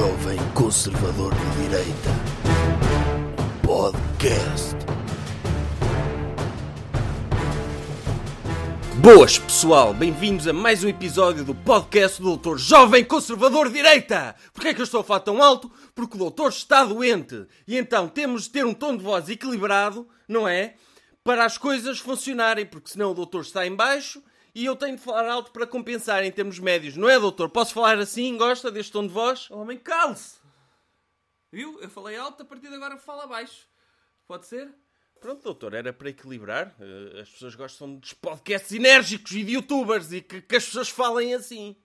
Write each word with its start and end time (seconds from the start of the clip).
Jovem 0.00 0.38
Conservador 0.54 1.30
de 1.34 1.62
Direita. 1.62 2.10
Podcast. 3.62 4.74
Boas 9.02 9.38
pessoal, 9.38 9.92
bem-vindos 9.92 10.48
a 10.48 10.54
mais 10.54 10.82
um 10.82 10.88
episódio 10.88 11.44
do 11.44 11.54
podcast 11.54 12.18
do 12.18 12.28
Doutor 12.28 12.56
Jovem 12.56 13.04
Conservador 13.04 13.68
de 13.68 13.74
Direita. 13.74 14.34
Porquê 14.54 14.68
é 14.68 14.74
que 14.74 14.80
eu 14.80 14.84
estou 14.84 15.02
a 15.02 15.04
falar 15.04 15.20
tão 15.20 15.42
alto? 15.42 15.70
Porque 15.94 16.16
o 16.16 16.18
doutor 16.18 16.48
está 16.48 16.82
doente 16.82 17.46
e 17.68 17.76
então 17.76 18.08
temos 18.08 18.44
de 18.44 18.50
ter 18.52 18.64
um 18.64 18.72
tom 18.72 18.96
de 18.96 19.04
voz 19.04 19.28
equilibrado, 19.28 20.08
não 20.26 20.48
é? 20.48 20.76
Para 21.22 21.44
as 21.44 21.58
coisas 21.58 21.98
funcionarem, 21.98 22.64
porque 22.64 22.88
senão 22.88 23.10
o 23.10 23.14
doutor 23.14 23.42
está 23.42 23.66
em 23.66 23.76
baixo 23.76 24.22
e 24.54 24.64
eu 24.64 24.74
tenho 24.76 24.96
de 24.96 25.02
falar 25.02 25.28
alto 25.28 25.50
para 25.50 25.66
compensar 25.66 26.24
em 26.24 26.30
termos 26.32 26.58
médios, 26.58 26.96
não 26.96 27.08
é, 27.08 27.18
doutor? 27.18 27.48
Posso 27.48 27.72
falar 27.74 27.98
assim? 27.98 28.36
Gosta 28.36 28.70
deste 28.70 28.92
tom 28.92 29.06
de 29.06 29.12
voz? 29.12 29.48
Oh, 29.50 29.58
homem, 29.60 29.78
cale-se! 29.78 30.38
Viu? 31.52 31.80
Eu 31.80 31.90
falei 31.90 32.16
alto, 32.16 32.42
a 32.42 32.46
partir 32.46 32.68
de 32.68 32.74
agora 32.74 32.96
fala 32.96 33.26
baixo. 33.26 33.66
Pode 34.26 34.46
ser? 34.46 34.68
Pronto, 35.20 35.42
doutor, 35.42 35.74
era 35.74 35.92
para 35.92 36.08
equilibrar. 36.10 36.74
Eh, 36.80 37.20
As 37.20 37.28
pessoas 37.28 37.54
gostam 37.54 37.96
dos 37.96 38.12
podcasts 38.14 38.72
enérgicos 38.72 39.32
e 39.32 39.44
de 39.44 39.52
youtubers 39.52 40.12
e 40.12 40.20
que, 40.22 40.40
que 40.40 40.56
as 40.56 40.64
pessoas 40.64 40.88
falem 40.88 41.34
assim. 41.34 41.76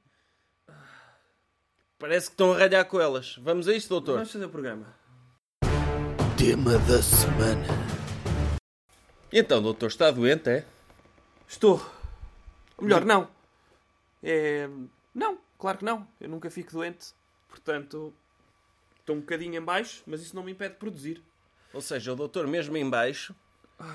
Parece 1.97 2.27
que 2.27 2.33
estão 2.33 2.53
a 2.53 2.57
ralhar 2.57 2.85
com 2.85 2.99
elas. 3.01 3.35
Vamos 3.39 3.67
a 3.67 3.73
isto, 3.73 3.89
doutor? 3.89 4.15
Vamos 4.15 4.31
fazer 4.31 4.45
o 4.45 4.49
programa. 4.49 4.95
Tema 6.37 6.77
da 6.79 7.01
semana. 7.01 7.65
Então, 9.31 9.61
doutor, 9.61 9.87
está 9.87 10.11
doente, 10.11 10.49
é? 10.49 10.65
Estou. 11.47 11.83
Ou 12.77 12.83
melhor, 12.83 13.05
não. 13.05 13.29
É... 14.23 14.69
Não, 15.13 15.39
claro 15.57 15.77
que 15.77 15.85
não. 15.85 16.07
Eu 16.19 16.29
nunca 16.29 16.49
fico 16.49 16.71
doente. 16.71 17.13
Portanto, 17.47 18.13
estou 18.99 19.15
um 19.15 19.19
bocadinho 19.19 19.55
em 19.55 19.61
baixo, 19.61 20.03
mas 20.05 20.21
isso 20.21 20.35
não 20.35 20.43
me 20.43 20.51
impede 20.51 20.73
de 20.73 20.79
produzir. 20.79 21.21
Ou 21.73 21.81
seja, 21.81 22.13
o 22.13 22.15
doutor, 22.15 22.47
mesmo 22.47 22.75
em 22.77 22.89
baixo, 22.89 23.35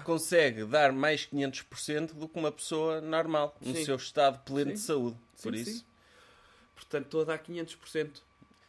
consegue 0.05 0.64
dar 0.64 0.92
mais 0.92 1.27
500% 1.27 2.14
do 2.14 2.28
que 2.28 2.38
uma 2.38 2.52
pessoa 2.52 3.00
normal, 3.00 3.56
no 3.60 3.74
Sim. 3.74 3.84
seu 3.84 3.96
estado 3.96 4.38
pleno 4.44 4.72
de 4.72 4.78
Sim. 4.78 4.86
saúde. 4.86 5.16
Por 5.42 5.55
Sim, 5.55 5.62
isso. 5.62 5.86
Portanto, 6.74 7.05
estou 7.06 7.22
a 7.22 7.24
dar 7.24 7.38
500%. 7.38 8.22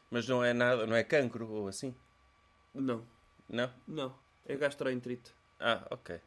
Mas 0.10 0.28
não 0.28 0.44
é 0.44 0.54
nada, 0.54 0.86
não 0.86 0.96
é 0.96 1.04
cancro 1.04 1.48
ou 1.50 1.68
assim? 1.68 1.96
Não, 2.74 3.06
Não? 3.50 3.72
não. 3.88 4.16
É 4.46 4.56
gastroenterite. 4.56 5.34
Ah, 5.60 5.86
ok. 5.90 6.20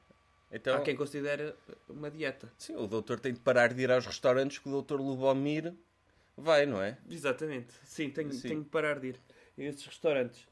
Então, 0.55 0.77
Há 0.77 0.80
quem 0.83 0.94
considere 0.94 1.52
uma 1.88 2.08
dieta. 2.10 2.50
sim, 2.56 2.77
o 2.77 2.86
doutor 2.86 3.19
tem 3.19 3.33
de 3.33 3.41
parar 3.41 3.74
de 3.74 3.83
ir 3.83 3.91
aos 3.91 4.06
restaurantes 4.06 4.58
que 4.58 4.69
o 4.69 4.72
doutor 4.72 5.00
Lubomir 5.00 5.74
vai, 6.36 6.64
não 6.64 6.80
é? 6.80 6.97
Exatamente. 7.10 7.74
Sim, 7.83 8.08
tenho, 8.10 8.33
Sim. 8.33 8.48
tenho 8.48 8.64
que 8.64 8.70
parar 8.70 9.00
de 9.00 9.08
ir 9.08 9.20
a 9.58 9.62
esses 9.62 9.84
restaurantes. 9.84 10.47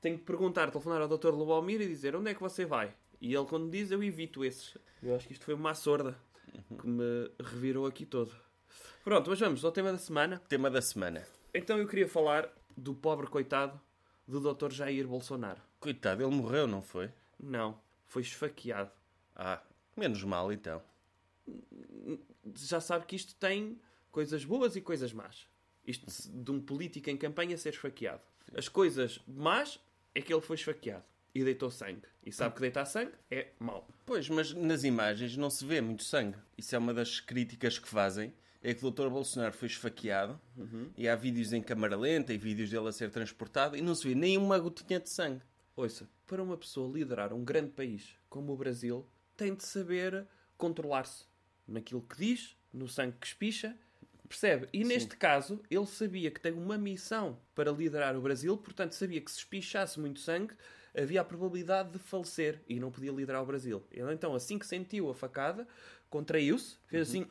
Tenho 0.00 0.18
que 0.18 0.24
perguntar, 0.24 0.70
telefonar 0.70 1.00
ao 1.00 1.08
Dr. 1.08 1.30
Lubomir 1.30 1.80
e 1.80 1.88
dizer 1.88 2.14
onde 2.14 2.30
é 2.30 2.34
que 2.34 2.40
você 2.40 2.66
vai. 2.66 2.94
E 3.20 3.34
ele, 3.34 3.46
quando 3.46 3.70
diz, 3.70 3.90
eu 3.90 4.02
evito 4.02 4.44
esses. 4.44 4.76
Eu 5.02 5.16
acho 5.16 5.26
que 5.26 5.32
isto 5.32 5.44
foi 5.44 5.54
uma 5.54 5.74
sorda 5.74 6.16
que 6.80 6.86
me 6.86 7.30
revirou 7.42 7.86
aqui 7.86 8.04
todo. 8.04 8.30
Pronto, 9.02 9.30
mas 9.30 9.40
vamos 9.40 9.64
ao 9.64 9.72
tema 9.72 9.90
da 9.90 9.98
semana. 9.98 10.38
Tema 10.48 10.70
da 10.70 10.82
semana. 10.82 11.26
Então 11.54 11.78
eu 11.78 11.86
queria 11.86 12.06
falar 12.08 12.48
do 12.76 12.94
pobre 12.94 13.26
coitado 13.26 13.80
do 14.28 14.38
Dr. 14.54 14.70
Jair 14.70 15.06
Bolsonaro. 15.06 15.60
Coitado, 15.80 16.22
ele 16.22 16.34
morreu, 16.34 16.66
não 16.66 16.82
foi? 16.82 17.10
Não, 17.40 17.80
foi 18.06 18.22
esfaqueado. 18.22 18.90
Ah, 19.36 19.62
menos 19.96 20.24
mal 20.24 20.50
então. 20.50 20.82
Já 22.54 22.80
sabe 22.80 23.06
que 23.06 23.14
isto 23.14 23.34
tem 23.36 23.78
coisas 24.10 24.44
boas 24.44 24.74
e 24.76 24.80
coisas 24.80 25.12
más. 25.12 25.46
Isto 25.86 26.06
de 26.32 26.50
um 26.50 26.60
político 26.60 27.10
em 27.10 27.16
campanha 27.16 27.56
ser 27.58 27.74
esfaqueado. 27.74 28.22
As 28.56 28.68
coisas 28.68 29.20
más 29.28 29.78
é 30.14 30.22
que 30.22 30.32
ele 30.32 30.40
foi 30.40 30.56
esfaqueado 30.56 31.04
e 31.34 31.44
deitou 31.44 31.70
sangue. 31.70 32.02
E 32.24 32.32
sabe 32.32 32.54
que 32.54 32.60
deitar 32.62 32.86
sangue 32.86 33.12
é 33.30 33.52
mau. 33.60 33.86
Pois, 34.06 34.28
mas 34.30 34.52
nas 34.54 34.84
imagens 34.84 35.36
não 35.36 35.50
se 35.50 35.64
vê 35.64 35.80
muito 35.80 36.02
sangue. 36.02 36.38
Isso 36.56 36.74
é 36.74 36.78
uma 36.78 36.94
das 36.94 37.20
críticas 37.20 37.78
que 37.78 37.88
fazem. 37.88 38.32
É 38.62 38.74
que 38.74 38.84
o 38.84 38.90
Dr. 38.90 39.08
Bolsonaro 39.08 39.52
foi 39.52 39.68
esfaqueado 39.68 40.40
e 40.96 41.08
há 41.08 41.14
vídeos 41.14 41.52
em 41.52 41.62
câmara 41.62 41.96
lenta 41.96 42.32
e 42.32 42.38
vídeos 42.38 42.70
dele 42.70 42.88
a 42.88 42.92
ser 42.92 43.10
transportado 43.10 43.76
e 43.76 43.82
não 43.82 43.94
se 43.94 44.08
vê 44.08 44.14
nenhuma 44.14 44.58
gotinha 44.58 44.98
de 44.98 45.08
sangue. 45.08 45.42
Ouça, 45.76 46.08
para 46.26 46.42
uma 46.42 46.56
pessoa 46.56 46.92
liderar 46.92 47.32
um 47.32 47.44
grande 47.44 47.70
país 47.70 48.16
como 48.28 48.52
o 48.52 48.56
Brasil, 48.56 49.06
tem 49.36 49.54
de 49.54 49.64
saber 49.64 50.26
controlar-se 50.56 51.24
naquilo 51.66 52.02
que 52.02 52.16
diz, 52.16 52.56
no 52.72 52.88
sangue 52.88 53.16
que 53.20 53.26
espicha, 53.26 53.76
percebe? 54.28 54.68
E 54.72 54.84
neste 54.84 55.16
caso, 55.16 55.60
ele 55.70 55.86
sabia 55.86 56.30
que 56.30 56.40
tem 56.40 56.52
uma 56.52 56.76
missão 56.78 57.38
para 57.54 57.70
liderar 57.70 58.16
o 58.16 58.20
Brasil, 58.20 58.56
portanto 58.56 58.92
sabia 58.92 59.20
que 59.20 59.30
se 59.30 59.38
espichasse 59.38 59.98
muito 60.00 60.20
sangue, 60.20 60.54
havia 60.96 61.20
a 61.20 61.24
probabilidade 61.24 61.90
de 61.90 61.98
falecer 61.98 62.60
e 62.68 62.80
não 62.80 62.90
podia 62.90 63.12
liderar 63.12 63.42
o 63.42 63.46
Brasil. 63.46 63.84
Ele 63.92 64.12
então, 64.12 64.34
assim 64.34 64.58
que 64.58 64.66
sentiu 64.66 65.10
a 65.10 65.14
facada, 65.14 65.66
contraiu-se, 66.08 66.76
fez 66.86 67.08
assim, 67.10 67.26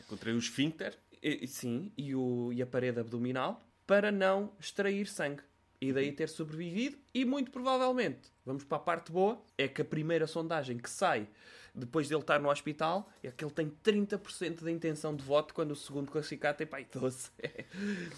Encontrei 0.00 0.34
o 0.34 0.38
esfíncter. 0.38 0.96
e- 1.22 1.46
sim, 1.46 1.92
e, 1.96 2.14
o, 2.14 2.50
e 2.52 2.62
a 2.62 2.66
parede 2.66 3.00
abdominal, 3.00 3.62
para 3.86 4.10
não 4.12 4.52
extrair 4.58 5.06
sangue. 5.06 5.42
E 5.80 5.92
daí 5.92 6.10
ter 6.12 6.28
sobrevivido, 6.28 6.98
e 7.14 7.24
muito 7.24 7.50
provavelmente, 7.52 8.32
vamos 8.44 8.64
para 8.64 8.78
a 8.78 8.80
parte 8.80 9.12
boa, 9.12 9.40
é 9.56 9.68
que 9.68 9.80
a 9.80 9.84
primeira 9.84 10.26
sondagem 10.26 10.76
que 10.76 10.90
sai 10.90 11.28
depois 11.74 12.08
dele 12.08 12.20
estar 12.22 12.40
no 12.40 12.50
hospital 12.50 13.08
é 13.22 13.30
que 13.30 13.44
ele 13.44 13.52
tem 13.52 13.70
30% 13.84 14.64
de 14.64 14.70
intenção 14.72 15.14
de 15.14 15.22
voto, 15.22 15.54
quando 15.54 15.70
o 15.70 15.76
segundo 15.76 16.10
classificado 16.10 16.58
tem 16.58 16.66
pai 16.66 16.84
12. 16.92 17.30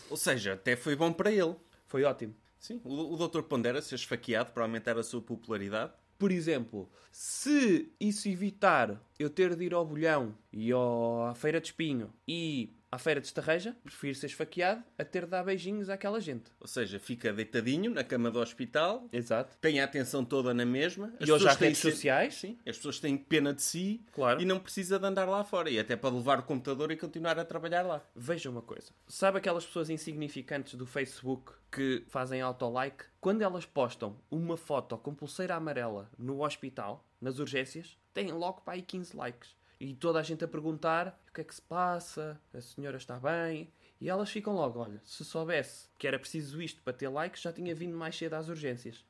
Ou 0.09 0.17
seja, 0.17 0.55
até 0.55 0.77
foi 0.77 0.97
bom 0.97 1.13
para 1.13 1.31
ele. 1.31 1.55
Foi 1.87 2.03
ótimo. 2.05 2.35
Sim, 2.59 2.81
o, 2.85 3.15
o 3.15 3.29
Dr. 3.29 3.43
pondera 3.43 3.83
ser 3.83 3.97
esfaqueado 3.97 4.53
para 4.53 4.63
aumentar 4.63 4.97
a 4.99 5.03
sua 5.03 5.21
popularidade. 5.21 5.93
Por 6.19 6.31
exemplo, 6.31 6.91
se 7.11 7.91
isso 7.99 8.29
evitar 8.29 8.99
eu 9.19 9.29
ter 9.31 9.55
de 9.57 9.65
ir 9.65 9.75
ao 9.75 9.85
bolhão 9.85 10.35
e 10.53 10.71
ao- 10.71 11.27
à 11.27 11.35
feira 11.35 11.61
de 11.61 11.69
espinho 11.69 12.13
e 12.29 12.75
à 12.93 12.99
feira 12.99 13.21
de 13.21 13.27
estarreja, 13.27 13.77
prefiro 13.85 14.15
ser 14.15 14.27
esfaqueado 14.27 14.83
a 14.99 15.05
ter 15.05 15.25
de 15.25 15.31
dar 15.31 15.45
beijinhos 15.45 15.89
àquela 15.89 16.21
gente. 16.21 16.51
Ou 16.61 16.67
seja, 16.67 16.99
fica 16.99 17.33
deitadinho 17.33 17.91
na 17.93 18.03
cama 18.03 18.31
do 18.31 18.41
hospital, 18.41 19.09
Exato. 19.13 19.57
tem 19.61 19.81
a 19.81 19.85
atenção 19.85 20.25
toda 20.25 20.53
na 20.53 20.65
mesma. 20.67 21.13
As 21.21 21.29
E 21.29 21.33
hoje 21.33 21.47
há 21.47 21.55
pessoas 21.55 21.57
têm 21.59 21.69
redes 21.69 21.79
de 21.81 21.83
ser- 21.89 21.91
sociais. 21.93 22.35
Sim, 22.35 22.59
as 22.67 22.77
pessoas 22.77 22.99
têm 22.99 23.17
pena 23.17 23.55
de 23.55 23.63
si 23.63 24.03
Claro. 24.13 24.41
e 24.41 24.45
não 24.45 24.59
precisa 24.59 24.99
de 24.99 25.07
andar 25.07 25.29
lá 25.29 25.45
fora. 25.45 25.71
E 25.71 25.79
até 25.79 25.95
pode 25.97 26.17
levar 26.17 26.41
o 26.41 26.43
computador 26.43 26.91
e 26.91 26.97
continuar 26.97 27.39
a 27.39 27.45
trabalhar 27.45 27.83
lá. 27.83 28.03
Veja 28.15 28.51
uma 28.51 28.63
coisa. 28.63 28.91
Sabe 29.07 29.39
aquelas 29.39 29.65
pessoas 29.65 29.89
insignificantes 29.91 30.75
do 30.75 30.87
Facebook 30.87 31.53
que 31.71 32.05
fazem 32.09 32.41
auto-like? 32.41 33.05
Quando 33.21 33.43
elas 33.43 33.65
postam 33.67 34.17
uma 34.31 34.57
foto 34.57 34.97
com 34.99 35.15
pulseira 35.15 35.55
amarela 35.55 36.11
no 36.19 36.43
hospital, 36.45 37.07
nas 37.21 37.39
urgências, 37.39 37.97
têm 38.13 38.33
logo 38.33 38.63
para 38.63 38.75
aí 38.75 38.83
15 38.83 39.17
likes. 39.17 39.55
E 39.81 39.95
toda 39.95 40.21
a 40.21 40.23
gente 40.23 40.45
a 40.45 40.49
perguntar 40.49 41.19
o 41.31 41.33
que 41.35 41.41
é 41.41 41.45
que 41.45 41.55
se 41.55 41.63
passa, 41.63 42.39
a 42.53 42.61
senhora 42.61 42.99
está 42.99 43.19
bem. 43.19 43.69
E 44.01 44.09
elas 44.09 44.31
ficam 44.31 44.55
logo, 44.55 44.79
olha, 44.79 45.01
se 45.05 45.25
soubesse 45.25 45.87
que 45.99 46.07
era 46.07 46.19
preciso 46.19 46.61
isto 46.63 46.81
para 46.83 46.93
ter 46.93 47.09
likes, 47.09 47.43
já 47.43 47.53
tinha 47.53 47.75
vindo 47.75 47.97
mais 47.97 48.17
cedo 48.17 48.35
às 48.35 48.49
urgências. 48.49 49.05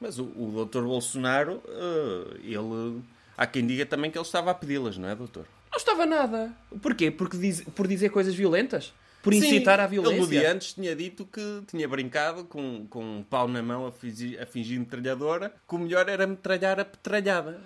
Mas 0.00 0.18
o, 0.18 0.24
o 0.24 0.64
Dr. 0.66 0.82
Bolsonaro, 0.82 1.62
eh, 1.66 2.36
ele. 2.44 3.02
Há 3.36 3.46
quem 3.46 3.66
diga 3.66 3.86
também 3.86 4.10
que 4.10 4.18
ele 4.18 4.24
estava 4.24 4.50
a 4.50 4.54
pedi-las, 4.54 4.98
não 4.98 5.08
é, 5.08 5.14
doutor? 5.14 5.46
Não 5.70 5.76
estava 5.78 6.04
nada. 6.04 6.52
Porquê? 6.82 7.10
Porque 7.10 7.36
diz- 7.36 7.62
por 7.74 7.86
dizer 7.86 8.10
coisas 8.10 8.34
violentas? 8.34 8.92
Por 9.22 9.32
Sim, 9.32 9.38
incitar 9.40 9.80
à 9.80 9.84
Ele 9.86 9.96
no 9.96 10.02
violência? 10.02 10.26
dia 10.40 10.52
antes 10.52 10.72
tinha 10.74 10.94
dito 10.94 11.24
que 11.26 11.62
tinha 11.66 11.88
brincado 11.88 12.44
com, 12.44 12.86
com 12.88 13.18
um 13.18 13.22
pau 13.22 13.48
na 13.48 13.62
mão 13.62 13.86
a 13.86 13.92
fingir, 13.92 14.40
a 14.40 14.46
fingir 14.46 14.78
metralhadora, 14.78 15.52
que 15.68 15.74
o 15.74 15.78
melhor 15.78 16.08
era 16.08 16.26
metralhar 16.26 16.78
a 16.78 16.84
petralhada. 16.84 17.60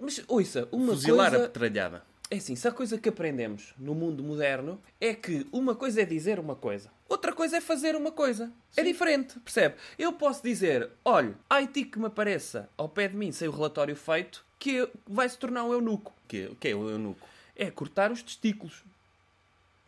Mas, 0.00 0.22
ouça, 0.28 0.68
uma 0.72 0.92
Fuzilar 0.92 1.28
a 1.28 1.30
coisa... 1.30 1.48
petralhada. 1.48 2.02
É 2.30 2.36
assim, 2.36 2.54
se 2.54 2.68
a 2.68 2.72
coisa 2.72 2.98
que 2.98 3.08
aprendemos 3.08 3.72
no 3.78 3.94
mundo 3.94 4.22
moderno 4.22 4.78
é 5.00 5.14
que 5.14 5.46
uma 5.50 5.74
coisa 5.74 6.02
é 6.02 6.04
dizer 6.04 6.38
uma 6.38 6.54
coisa, 6.54 6.90
outra 7.08 7.32
coisa 7.32 7.56
é 7.56 7.60
fazer 7.60 7.96
uma 7.96 8.12
coisa. 8.12 8.52
É 8.76 8.82
diferente, 8.82 9.38
percebe? 9.40 9.76
Eu 9.98 10.12
posso 10.12 10.42
dizer, 10.42 10.90
olha, 11.02 11.34
Haiti 11.48 11.84
que 11.84 11.98
me 11.98 12.06
apareça 12.06 12.68
ao 12.76 12.86
pé 12.86 13.08
de 13.08 13.16
mim 13.16 13.32
sem 13.32 13.48
o 13.48 13.50
relatório 13.50 13.96
feito, 13.96 14.44
que 14.58 14.86
vai 15.06 15.26
se 15.26 15.38
tornar 15.38 15.64
um 15.64 15.72
eunuco. 15.72 16.12
Que, 16.26 16.54
que 16.60 16.68
é 16.68 16.74
o 16.74 16.90
eunuco? 16.90 17.26
É 17.56 17.70
cortar 17.70 18.12
os 18.12 18.22
testículos 18.22 18.84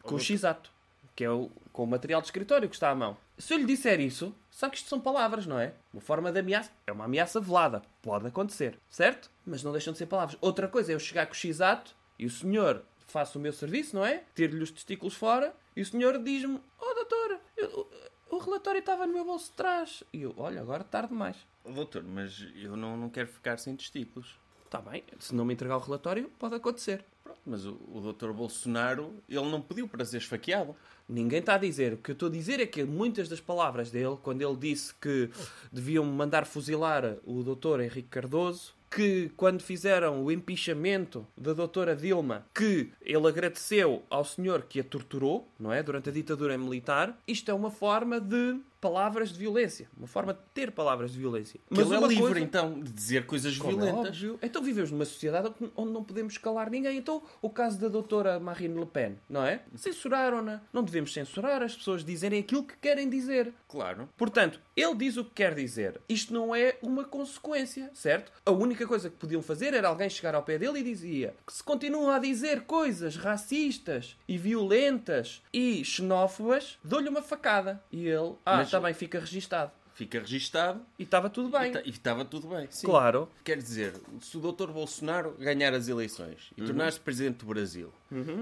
com 0.02 0.14
o 0.14 0.18
x-ato, 0.18 0.70
que 1.14 1.22
é 1.22 1.30
o, 1.30 1.50
com 1.74 1.84
o 1.84 1.86
material 1.86 2.22
de 2.22 2.28
escritório 2.28 2.70
que 2.70 2.74
está 2.74 2.88
à 2.88 2.94
mão. 2.94 3.18
Se 3.36 3.52
eu 3.52 3.58
lhe 3.58 3.66
disser 3.66 4.00
isso, 4.00 4.34
sabe 4.50 4.72
que 4.72 4.78
isto 4.78 4.88
são 4.88 5.00
palavras, 5.00 5.46
não 5.46 5.58
é? 5.58 5.72
Uma 5.92 6.00
forma 6.00 6.30
de 6.32 6.38
ameaça. 6.40 6.70
É 6.86 6.92
uma 6.92 7.04
ameaça 7.04 7.40
velada. 7.40 7.82
Pode 8.02 8.26
acontecer, 8.26 8.78
certo? 8.88 9.30
Mas 9.46 9.62
não 9.62 9.72
deixam 9.72 9.92
de 9.92 9.98
ser 9.98 10.06
palavras. 10.06 10.36
Outra 10.40 10.68
coisa 10.68 10.92
é 10.92 10.94
eu 10.94 11.00
chegar 11.00 11.26
com 11.26 11.32
o 11.32 11.36
x-ato 11.36 11.94
e 12.18 12.26
o 12.26 12.30
senhor 12.30 12.82
faça 13.06 13.38
o 13.38 13.40
meu 13.40 13.52
serviço, 13.52 13.96
não 13.96 14.04
é? 14.04 14.22
Tiro-lhe 14.34 14.62
os 14.62 14.70
testículos 14.70 15.14
fora 15.14 15.54
e 15.74 15.80
o 15.82 15.86
senhor 15.86 16.18
diz-me: 16.22 16.60
Oh, 16.78 16.94
doutor, 16.94 17.40
eu- 17.56 17.88
o, 18.30 18.36
o 18.36 18.38
relatório 18.38 18.78
estava 18.80 19.06
no 19.06 19.12
meu 19.12 19.24
bolso 19.24 19.46
de 19.50 19.56
trás. 19.56 20.02
E 20.12 20.22
eu, 20.22 20.34
olha, 20.36 20.60
agora 20.60 20.84
tarde 20.84 21.08
demais. 21.08 21.36
Doutor, 21.64 22.02
mas 22.02 22.46
eu 22.54 22.76
não, 22.76 22.96
não 22.96 23.10
quero 23.10 23.28
ficar 23.28 23.58
sem 23.58 23.76
testículos. 23.76 24.38
Está 24.70 24.80
bem, 24.80 25.02
se 25.18 25.34
não 25.34 25.44
me 25.44 25.52
entregar 25.52 25.78
o 25.78 25.80
relatório, 25.80 26.30
pode 26.38 26.54
acontecer. 26.54 27.04
Pronto, 27.24 27.40
mas 27.44 27.66
o, 27.66 27.76
o 27.92 28.12
Dr. 28.12 28.30
Bolsonaro, 28.30 29.12
ele 29.28 29.50
não 29.50 29.60
pediu 29.60 29.88
para 29.88 30.04
ser 30.04 30.18
esfaqueado. 30.18 30.76
Ninguém 31.08 31.40
está 31.40 31.56
a 31.56 31.58
dizer. 31.58 31.94
O 31.94 31.96
que 31.96 32.12
eu 32.12 32.12
estou 32.12 32.28
a 32.28 32.32
dizer 32.32 32.60
é 32.60 32.66
que 32.66 32.84
muitas 32.84 33.28
das 33.28 33.40
palavras 33.40 33.90
dele, 33.90 34.16
quando 34.22 34.42
ele 34.42 34.54
disse 34.54 34.94
que 34.94 35.28
deviam 35.72 36.04
mandar 36.04 36.46
fuzilar 36.46 37.16
o 37.26 37.42
doutor 37.42 37.80
Henrique 37.80 38.10
Cardoso, 38.10 38.72
que 38.88 39.32
quando 39.36 39.60
fizeram 39.60 40.22
o 40.22 40.30
empinchamento 40.30 41.26
da 41.36 41.52
doutora 41.52 41.96
Dilma, 41.96 42.46
que 42.54 42.92
ele 43.02 43.26
agradeceu 43.26 44.04
ao 44.08 44.24
senhor 44.24 44.62
que 44.62 44.78
a 44.78 44.84
torturou, 44.84 45.48
não 45.58 45.72
é? 45.72 45.82
Durante 45.82 46.10
a 46.10 46.12
ditadura 46.12 46.56
militar, 46.56 47.18
isto 47.26 47.50
é 47.50 47.54
uma 47.54 47.72
forma 47.72 48.20
de 48.20 48.56
palavras 48.80 49.30
de 49.32 49.38
violência. 49.38 49.88
Uma 49.96 50.06
forma 50.06 50.32
de 50.34 50.40
ter 50.54 50.70
palavras 50.72 51.12
de 51.12 51.18
violência. 51.18 51.60
Mas 51.68 51.86
ele 51.90 51.96
é 52.04 52.08
livre, 52.08 52.22
coisa- 52.24 52.40
então, 52.40 52.80
de 52.80 52.90
dizer 52.92 53.26
coisas 53.26 53.56
como 53.58 53.72
é 53.72 53.86
violentas. 53.86 54.16
óbvio. 54.16 54.38
Então 54.42 54.62
vivemos 54.62 54.90
numa 54.90 55.04
sociedade 55.04 55.52
onde 55.76 55.92
não 55.92 56.02
podemos 56.04 56.38
calar 56.38 56.70
ninguém. 56.70 56.96
Então 56.96 57.22
o 57.42 57.50
caso 57.50 57.78
da 57.78 57.88
doutora 57.88 58.38
Marine 58.40 58.78
Le 58.78 58.86
Pen, 58.86 59.16
não 59.28 59.44
é? 59.44 59.60
Censuraram-na. 59.76 60.62
Não 60.72 60.82
devemos 60.82 61.12
censurar 61.12 61.62
as 61.62 61.76
pessoas 61.76 62.04
dizerem 62.04 62.40
aquilo 62.40 62.64
que 62.64 62.76
querem 62.78 63.08
dizer. 63.08 63.52
Claro. 63.68 64.08
Portanto, 64.16 64.60
ele 64.76 64.94
diz 64.94 65.16
o 65.16 65.24
que 65.24 65.30
quer 65.34 65.54
dizer. 65.54 66.00
Isto 66.08 66.32
não 66.32 66.54
é 66.54 66.76
uma 66.82 67.04
consequência, 67.04 67.90
certo? 67.94 68.32
A 68.46 68.50
única 68.50 68.86
coisa 68.86 69.10
que 69.10 69.16
podiam 69.16 69.42
fazer 69.42 69.74
era 69.74 69.88
alguém 69.88 70.08
chegar 70.08 70.34
ao 70.34 70.42
pé 70.42 70.58
dele 70.58 70.80
e 70.80 70.82
dizia 70.82 71.34
que 71.46 71.52
se 71.52 71.62
continua 71.62 72.16
a 72.16 72.18
dizer 72.18 72.62
coisas 72.62 73.16
racistas 73.16 74.16
e 74.26 74.38
violentas 74.38 75.42
e 75.52 75.84
xenófobas, 75.84 76.78
dou-lhe 76.84 77.08
uma 77.08 77.22
facada. 77.22 77.82
E 77.90 78.06
ele, 78.06 78.34
ah, 78.44 78.58
Mas- 78.58 78.69
está 78.70 78.80
bem, 78.80 78.94
fica 78.94 79.18
registado. 79.18 79.72
Fica 80.00 80.18
registado 80.20 80.80
E 80.98 81.02
estava 81.02 81.28
tudo 81.28 81.50
bem. 81.50 81.72
e 81.84 81.90
estava 81.90 82.24
tudo 82.24 82.48
bem. 82.48 82.66
Sim. 82.70 82.86
Claro. 82.86 83.28
Quer 83.44 83.58
dizer, 83.58 83.94
se 84.20 84.36
o 84.38 84.40
Dr. 84.40 84.70
Bolsonaro 84.70 85.32
ganhar 85.38 85.74
as 85.74 85.88
eleições 85.88 86.50
Uhum. 86.56 86.64
e 86.64 86.66
tornar-se 86.66 86.98
presidente 86.98 87.36
do 87.40 87.46
Brasil 87.46 87.92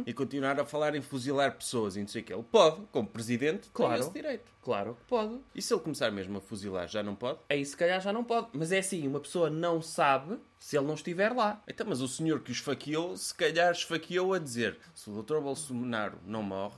e 0.06 0.12
continuar 0.14 0.58
a 0.60 0.64
falar 0.64 0.94
em 0.94 1.02
fuzilar 1.02 1.56
pessoas 1.56 1.96
e 1.96 2.00
não 2.00 2.06
sei 2.08 2.22
o 2.22 2.24
que, 2.24 2.32
ele 2.32 2.44
pode, 2.44 2.80
como 2.92 3.08
presidente, 3.08 3.68
Claro. 3.72 3.94
tem 3.94 4.00
esse 4.02 4.12
direito. 4.12 4.50
Claro 4.62 4.94
que 4.94 5.04
pode. 5.08 5.38
E 5.54 5.60
se 5.60 5.72
ele 5.74 5.80
começar 5.80 6.10
mesmo 6.12 6.38
a 6.38 6.40
fuzilar, 6.40 6.86
já 6.88 7.02
não 7.02 7.14
pode? 7.14 7.38
Aí 7.48 7.64
se 7.64 7.76
calhar 7.76 8.00
já 8.00 8.12
não 8.12 8.22
pode. 8.22 8.48
Mas 8.52 8.70
é 8.70 8.78
assim, 8.78 9.06
uma 9.06 9.18
pessoa 9.20 9.50
não 9.50 9.82
sabe 9.82 10.38
se 10.60 10.76
ele 10.76 10.86
não 10.86 10.94
estiver 10.94 11.32
lá. 11.32 11.60
Então, 11.66 11.86
mas 11.88 12.00
o 12.00 12.06
senhor 12.08 12.40
que 12.40 12.50
o 12.50 12.52
esfaqueou, 12.52 13.16
se 13.16 13.34
calhar 13.34 13.72
esfaqueou 13.72 14.32
a 14.34 14.38
dizer 14.38 14.78
se 14.94 15.10
o 15.10 15.22
Dr. 15.22 15.40
Bolsonaro 15.40 16.18
não 16.24 16.42
morre, 16.42 16.76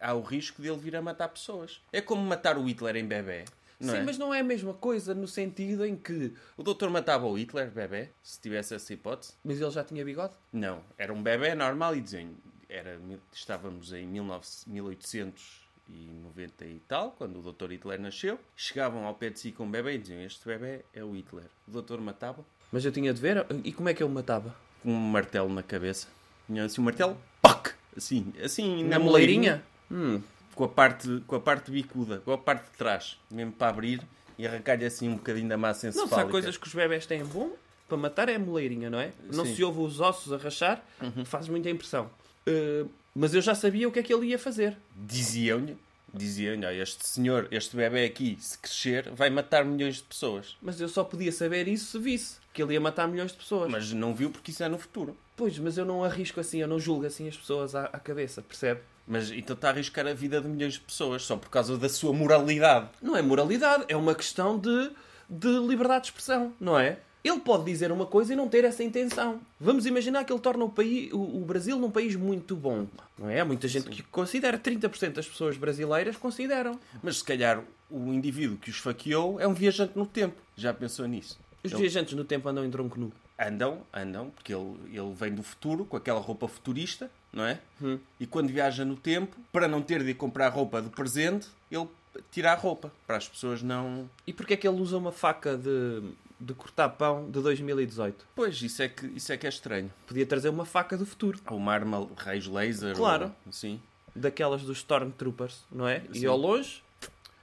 há 0.00 0.12
o 0.14 0.20
risco 0.22 0.60
dele 0.60 0.76
vir 0.78 0.96
a 0.96 1.02
matar 1.02 1.28
pessoas. 1.28 1.80
É 1.92 2.00
como 2.00 2.22
matar 2.22 2.58
o 2.58 2.64
Hitler 2.64 2.96
em 2.96 3.06
bebê. 3.06 3.44
Não 3.82 3.94
Sim, 3.94 4.00
é? 4.00 4.02
mas 4.04 4.16
não 4.16 4.32
é 4.32 4.40
a 4.40 4.44
mesma 4.44 4.72
coisa 4.72 5.14
no 5.14 5.26
sentido 5.26 5.84
em 5.84 5.96
que. 5.96 6.32
O 6.56 6.62
doutor 6.62 6.88
matava 6.88 7.26
o 7.26 7.36
Hitler, 7.36 7.70
bebê, 7.70 8.10
se 8.22 8.40
tivesse 8.40 8.74
essa 8.74 8.92
hipótese? 8.92 9.34
Mas 9.44 9.60
ele 9.60 9.70
já 9.70 9.82
tinha 9.82 10.04
bigode? 10.04 10.34
Não, 10.52 10.80
era 10.96 11.12
um 11.12 11.22
bebê 11.22 11.54
normal 11.54 11.96
e 11.96 12.00
diziam, 12.00 12.30
era, 12.68 12.98
estávamos 13.32 13.92
em 13.92 14.06
19, 14.06 14.46
1890 14.68 16.64
e 16.64 16.80
tal, 16.86 17.10
quando 17.12 17.40
o 17.40 17.42
doutor 17.42 17.72
Hitler 17.72 18.00
nasceu, 18.00 18.38
chegavam 18.56 19.04
ao 19.04 19.14
pé 19.14 19.30
de 19.30 19.40
si 19.40 19.52
com 19.52 19.64
um 19.64 19.70
bebê 19.70 19.94
e 19.94 19.98
diziam, 19.98 20.22
este 20.22 20.46
bebê 20.46 20.84
é 20.94 21.02
o 21.02 21.12
Hitler. 21.12 21.46
O 21.66 21.72
doutor 21.72 22.00
matava 22.00 22.44
Mas 22.70 22.84
eu 22.84 22.92
tinha 22.92 23.12
de 23.12 23.20
ver. 23.20 23.44
E 23.64 23.72
como 23.72 23.88
é 23.88 23.94
que 23.94 24.02
ele 24.02 24.12
matava? 24.12 24.54
com 24.82 24.90
um 24.90 24.98
martelo 24.98 25.48
na 25.48 25.62
cabeça. 25.62 26.08
Tinha 26.46 26.64
assim 26.64 26.80
um 26.80 26.84
martelo, 26.84 27.16
PAC! 27.40 27.72
Assim, 27.96 28.32
assim 28.42 28.84
Na 28.84 28.98
moleirinha? 28.98 29.62
Hum. 29.90 30.20
Com 30.62 30.66
a, 30.66 30.68
parte, 30.68 31.22
com 31.26 31.34
a 31.34 31.40
parte 31.40 31.72
bicuda, 31.72 32.18
com 32.24 32.32
a 32.32 32.38
parte 32.38 32.70
de 32.70 32.76
trás, 32.78 33.18
mesmo 33.28 33.50
para 33.50 33.66
abrir 33.68 34.00
e 34.38 34.46
arrancar-lhe 34.46 34.84
assim 34.84 35.08
um 35.08 35.16
bocadinho 35.16 35.48
da 35.48 35.56
massa 35.56 35.88
Não, 35.88 35.92
se 35.92 35.98
há 35.98 36.04
encefálica. 36.04 36.30
coisas 36.30 36.56
que 36.56 36.68
os 36.68 36.72
bebés 36.72 37.04
têm 37.04 37.24
bom, 37.24 37.50
para 37.88 37.96
matar 37.96 38.28
é 38.28 38.36
a 38.36 38.38
moleirinha, 38.38 38.88
não 38.88 39.00
é? 39.00 39.10
Não 39.24 39.44
Sim. 39.44 39.50
Uhum. 39.50 39.56
se 39.56 39.64
ouve 39.64 39.80
os 39.80 40.00
ossos 40.00 40.32
a 40.32 40.36
rachar, 40.36 40.80
faz 41.24 41.48
muita 41.48 41.68
impressão. 41.68 42.08
Uh, 42.48 42.88
mas 43.12 43.34
eu 43.34 43.40
já 43.42 43.56
sabia 43.56 43.88
o 43.88 43.90
que 43.90 43.98
é 43.98 44.02
que 44.04 44.14
ele 44.14 44.26
ia 44.26 44.38
fazer. 44.38 44.76
Diziam-lhe, 44.94 45.76
diziam-lhe, 46.14 46.64
"Olha, 46.64 46.80
este 46.80 47.08
senhor, 47.08 47.48
este 47.50 47.74
bebê 47.76 48.04
aqui, 48.04 48.38
se 48.40 48.56
crescer, 48.56 49.10
vai 49.10 49.30
matar 49.30 49.64
milhões 49.64 49.96
de 49.96 50.04
pessoas. 50.04 50.56
Mas 50.62 50.80
eu 50.80 50.88
só 50.88 51.02
podia 51.02 51.32
saber 51.32 51.66
isso 51.66 51.86
se 51.86 51.98
visse. 51.98 52.36
Que 52.52 52.62
ele 52.62 52.74
ia 52.74 52.80
matar 52.80 53.08
milhões 53.08 53.32
de 53.32 53.38
pessoas. 53.38 53.68
Mas 53.68 53.92
não 53.92 54.14
viu 54.14 54.30
porque 54.30 54.52
isso 54.52 54.62
é 54.62 54.68
no 54.68 54.78
futuro. 54.78 55.16
Pois, 55.36 55.58
mas 55.58 55.76
eu 55.76 55.84
não 55.84 56.04
arrisco 56.04 56.38
assim, 56.38 56.58
eu 56.58 56.68
não 56.68 56.78
julgo 56.78 57.04
assim 57.04 57.26
as 57.26 57.36
pessoas 57.36 57.74
à, 57.74 57.86
à 57.86 57.98
cabeça, 57.98 58.40
percebe? 58.42 58.80
Mas 59.06 59.30
então 59.30 59.54
está 59.54 59.68
a 59.68 59.70
arriscar 59.72 60.06
a 60.06 60.14
vida 60.14 60.40
de 60.40 60.48
milhões 60.48 60.74
de 60.74 60.80
pessoas 60.80 61.22
só 61.24 61.36
por 61.36 61.48
causa 61.50 61.76
da 61.76 61.88
sua 61.88 62.12
moralidade. 62.12 62.88
Não 63.00 63.16
é 63.16 63.22
moralidade, 63.22 63.84
é 63.88 63.96
uma 63.96 64.14
questão 64.14 64.58
de, 64.58 64.90
de 65.28 65.48
liberdade 65.58 66.02
de 66.04 66.08
expressão, 66.08 66.52
não 66.60 66.78
é? 66.78 66.98
Ele 67.24 67.38
pode 67.38 67.64
dizer 67.64 67.92
uma 67.92 68.04
coisa 68.06 68.32
e 68.32 68.36
não 68.36 68.48
ter 68.48 68.64
essa 68.64 68.82
intenção. 68.82 69.40
Vamos 69.60 69.86
imaginar 69.86 70.24
que 70.24 70.32
ele 70.32 70.40
torna 70.40 70.64
o, 70.64 70.68
país, 70.70 71.12
o, 71.12 71.18
o 71.40 71.44
Brasil 71.44 71.78
num 71.78 71.90
país 71.90 72.16
muito 72.16 72.56
bom. 72.56 72.86
Não 73.16 73.30
é? 73.30 73.38
Há 73.38 73.44
muita 73.44 73.68
gente 73.68 73.88
que 73.90 74.02
considera. 74.02 74.58
30% 74.58 75.12
das 75.12 75.28
pessoas 75.28 75.56
brasileiras 75.56 76.16
consideram. 76.16 76.80
Mas 77.00 77.18
se 77.18 77.24
calhar 77.24 77.62
o 77.88 78.12
indivíduo 78.12 78.56
que 78.56 78.70
o 78.70 78.72
esfaqueou 78.72 79.38
é 79.40 79.46
um 79.46 79.54
viajante 79.54 79.96
no 79.96 80.04
tempo. 80.04 80.34
Já 80.56 80.74
pensou 80.74 81.06
nisso? 81.06 81.38
Os 81.62 81.70
Ele- 81.70 81.82
viajantes 81.82 82.14
no 82.14 82.24
tempo 82.24 82.48
andam 82.48 82.64
em 82.64 82.70
tronco 82.72 82.98
nu. 82.98 83.12
Andam, 83.38 83.82
andam, 83.94 84.30
porque 84.30 84.52
ele, 84.52 84.74
ele 84.92 85.12
vem 85.14 85.32
do 85.32 85.44
futuro 85.44 85.84
com 85.84 85.96
aquela 85.96 86.18
roupa 86.20 86.48
futurista, 86.48 87.08
não 87.32 87.44
é? 87.44 87.58
Hum. 87.80 87.98
E 88.20 88.26
quando 88.26 88.48
viaja 88.48 88.84
no 88.84 88.96
tempo, 88.96 89.36
para 89.50 89.66
não 89.66 89.80
ter 89.80 90.02
de 90.04 90.10
ir 90.10 90.14
comprar 90.14 90.48
roupa 90.48 90.82
do 90.82 90.90
presente, 90.90 91.48
ele 91.70 91.88
tira 92.30 92.52
a 92.52 92.54
roupa. 92.54 92.92
Para 93.06 93.16
as 93.16 93.28
pessoas 93.28 93.62
não. 93.62 94.08
E 94.26 94.32
porquê 94.32 94.54
é 94.54 94.56
que 94.56 94.68
ele 94.68 94.80
usa 94.80 94.96
uma 94.96 95.12
faca 95.12 95.56
de, 95.56 96.02
de 96.38 96.54
cortar 96.54 96.90
pão 96.90 97.30
de 97.30 97.40
2018? 97.40 98.26
Pois, 98.34 98.60
isso 98.60 98.82
é 98.82 98.88
que, 98.88 99.06
isso 99.06 99.32
é, 99.32 99.36
que 99.36 99.46
é 99.46 99.48
estranho. 99.48 99.90
Podia 100.06 100.26
trazer 100.26 100.50
uma 100.50 100.64
faca 100.64 100.96
do 100.96 101.06
futuro. 101.06 101.38
Ou 101.50 101.56
uma 101.56 101.72
arma 101.72 102.06
raios 102.16 102.46
laser. 102.46 102.94
Claro. 102.94 103.34
Ou, 103.46 103.52
sim. 103.52 103.80
Daquelas 104.14 104.62
dos 104.62 104.78
Stormtroopers, 104.78 105.64
não 105.70 105.88
é? 105.88 106.00
Sim. 106.00 106.20
E 106.20 106.26
ao 106.26 106.36
longe, 106.36 106.82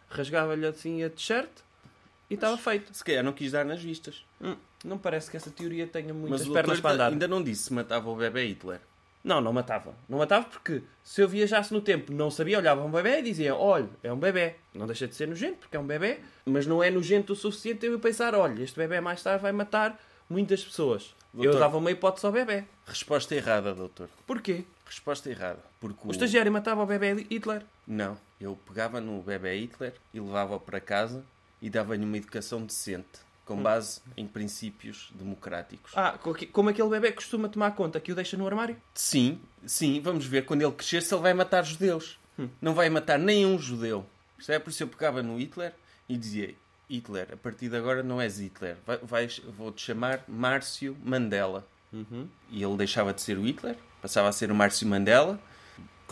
rasgava-lhe 0.10 0.68
assim 0.68 1.04
a 1.04 1.10
t-shirt 1.10 1.50
e 2.30 2.36
estava 2.36 2.58
feito. 2.58 2.94
Se 2.96 3.04
calhar 3.04 3.24
não 3.24 3.34
quis 3.34 3.52
dar 3.52 3.66
nas 3.66 3.82
vistas. 3.82 4.24
Hum, 4.40 4.56
não 4.84 4.98
parece 5.00 5.32
que 5.32 5.38
essa 5.38 5.50
teoria 5.50 5.88
tenha 5.88 6.14
muitas 6.14 6.48
pernas 6.48 6.80
para 6.80 6.94
andar. 6.94 7.12
ainda 7.12 7.28
não 7.28 7.42
disse 7.42 7.64
se 7.64 7.74
matava 7.74 8.08
o 8.10 8.16
bebê 8.16 8.46
Hitler. 8.46 8.80
Não, 9.24 9.42
não 9.42 9.52
matava. 9.52 9.94
Não 10.08 10.20
matava 10.20 10.46
porque 10.46 10.82
se 11.04 11.22
eu 11.22 11.28
viajasse 11.28 11.74
no 11.74 11.82
tempo, 11.82 12.14
não 12.14 12.32
sabia, 12.32 12.58
olhava 12.58 12.84
um 12.84 12.90
bebê 12.92 13.20
e 13.20 13.24
dizia: 13.24 13.56
olha, 13.56 13.90
é 14.02 14.12
um 14.12 14.18
bebê. 14.18 14.56
Não 14.74 14.86
deixa 14.88 15.08
de 15.08 15.16
ser 15.16 15.28
nojento 15.28 15.58
porque 15.60 15.76
é 15.76 15.80
um 15.80 15.86
bebê, 15.86 16.20
mas 16.46 16.66
não 16.66 16.82
é 16.82 16.90
nojento 16.90 17.34
o 17.34 17.36
suficiente 17.36 17.86
eu 17.86 18.00
pensar: 18.00 18.34
olha, 18.34 18.62
este 18.64 18.78
bebê 18.78 19.02
mais 19.02 19.22
tarde 19.22 19.42
vai 19.42 19.52
matar 19.52 20.00
muitas 20.30 20.64
pessoas. 20.64 21.14
Eu 21.34 21.44
Doutor. 21.44 21.60
dava 21.60 21.78
uma 21.78 21.92
hipótese 21.92 22.26
ao 22.26 22.32
bebê. 22.32 22.64
Resposta 22.86 23.36
errada, 23.36 23.74
doutor. 23.76 24.10
Porquê? 24.26 24.64
Resposta 24.86 25.30
errada. 25.30 25.60
Porque 25.80 26.08
O 26.08 26.12
estagiário 26.12 26.52
matava 26.52 26.82
o 26.82 26.86
bebê 26.86 27.14
Hitler. 27.30 27.62
Não. 27.86 28.18
Eu 28.42 28.58
pegava 28.68 29.00
no 29.00 29.22
bebê 29.22 29.60
Hitler 29.60 29.94
e 30.14 30.20
levava-o 30.20 30.60
para 30.60 30.80
casa 30.80 31.24
e 31.62 31.70
dava-lhe 31.70 32.04
uma 32.04 32.18
educação 32.18 32.64
decente, 32.66 33.20
com 33.56 33.62
base 33.62 34.02
em 34.16 34.28
princípios 34.28 35.12
democráticos. 35.16 35.92
Ah, 35.96 36.18
co- 36.22 36.36
como 36.52 36.70
aquele 36.70 36.90
bebê 36.90 37.12
costuma 37.12 37.50
tomar 37.50 37.72
conta 37.72 38.00
que 38.00 38.12
o 38.12 38.16
deixa 38.16 38.38
no 38.38 38.46
armário? 38.46 38.78
Sim, 38.94 39.40
sim, 39.66 40.00
vamos 40.02 40.26
ver 40.26 40.46
quando 40.46 40.62
ele 40.62 40.72
crescer 40.72 41.02
se 41.02 41.14
ele 41.14 41.22
vai 41.24 41.34
matar 41.34 41.64
judeus. 41.64 42.18
Não 42.62 42.74
vai 42.74 42.90
matar 42.90 43.20
nenhum 43.20 43.58
judeu. 43.60 44.06
Percebe? 44.38 44.64
Por 44.64 44.70
isso 44.70 44.84
eu 44.84 44.88
pegava 44.88 45.22
no 45.22 45.38
Hitler 45.38 45.74
e 46.08 46.16
dizia: 46.16 46.56
Hitler, 46.90 47.28
a 47.34 47.38
partir 47.38 47.68
de 47.68 47.76
agora 47.76 48.02
não 48.02 48.22
és 48.22 48.40
Hitler. 48.40 48.78
Vou-te 49.58 49.82
chamar 49.82 50.24
Márcio 50.28 50.96
Mandela. 51.04 51.68
E 52.52 52.64
ele 52.64 52.78
deixava 52.78 53.14
de 53.14 53.22
ser 53.22 53.38
o 53.38 53.42
Hitler, 53.46 53.76
passava 54.02 54.30
a 54.30 54.32
ser 54.32 54.52
o 54.52 54.56
Márcio 54.56 54.88
Mandela. 54.88 55.38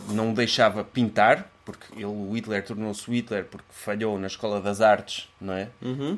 Não 0.09 0.31
o 0.31 0.33
deixava 0.33 0.83
pintar, 0.83 1.49
porque 1.65 1.85
ele, 1.95 2.05
o 2.05 2.31
Hitler 2.33 2.63
tornou-se 2.63 3.09
Hitler 3.11 3.45
porque 3.45 3.67
falhou 3.69 4.17
na 4.17 4.27
Escola 4.27 4.61
das 4.61 4.79
Artes, 4.81 5.27
não 5.39 5.53
é? 5.53 5.69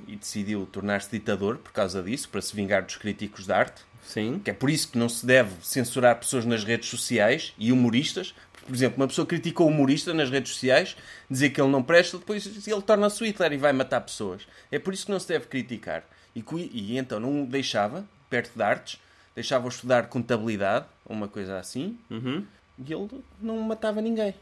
E 0.07 0.15
decidiu 0.15 0.67
tornar-se 0.71 1.09
ditador 1.09 1.57
por 1.57 1.71
causa 1.71 2.03
disso, 2.03 2.29
para 2.29 2.41
se 2.41 2.55
vingar 2.55 2.83
dos 2.83 2.97
críticos 2.97 3.45
de 3.45 3.51
arte 3.51 3.81
Sim. 4.09 4.41
que 4.43 4.49
é 4.49 4.53
por 4.53 4.69
isso 4.71 4.89
que 4.89 4.97
não 4.97 5.07
se 5.07 5.23
deve 5.23 5.51
censurar 5.61 6.15
pessoas 6.19 6.43
nas 6.43 6.63
redes 6.63 6.89
sociais 6.89 7.53
e 7.57 7.71
humoristas. 7.71 8.33
Por 8.65 8.73
exemplo, 8.73 8.97
uma 8.97 9.07
pessoa 9.07 9.25
critica 9.25 9.63
o 9.63 9.67
humorista 9.67 10.13
nas 10.13 10.29
redes 10.29 10.53
sociais, 10.53 10.95
dizer 11.29 11.51
que 11.51 11.61
ele 11.61 11.69
não 11.69 11.83
presta, 11.83 12.17
depois 12.17 12.67
ele 12.67 12.81
torna-se 12.81 13.23
Hitler 13.23 13.53
e 13.53 13.57
vai 13.57 13.73
matar 13.73 14.01
pessoas. 14.01 14.47
É 14.71 14.79
por 14.79 14.93
isso 14.93 15.05
que 15.05 15.11
não 15.11 15.19
se 15.19 15.27
deve 15.27 15.45
criticar. 15.45 16.03
E, 16.35 16.43
e 16.71 16.97
então 16.97 17.19
não 17.19 17.43
o 17.43 17.47
deixava, 17.47 18.05
perto 18.29 18.55
de 18.55 18.63
artes, 18.63 18.99
deixava-o 19.35 19.69
estudar 19.69 20.07
contabilidade, 20.07 20.85
uma 21.05 21.27
coisa 21.27 21.59
assim, 21.59 21.97
e 22.85 22.93
ele 22.93 23.07
não 23.41 23.57
matava 23.59 24.01
ninguém. 24.01 24.33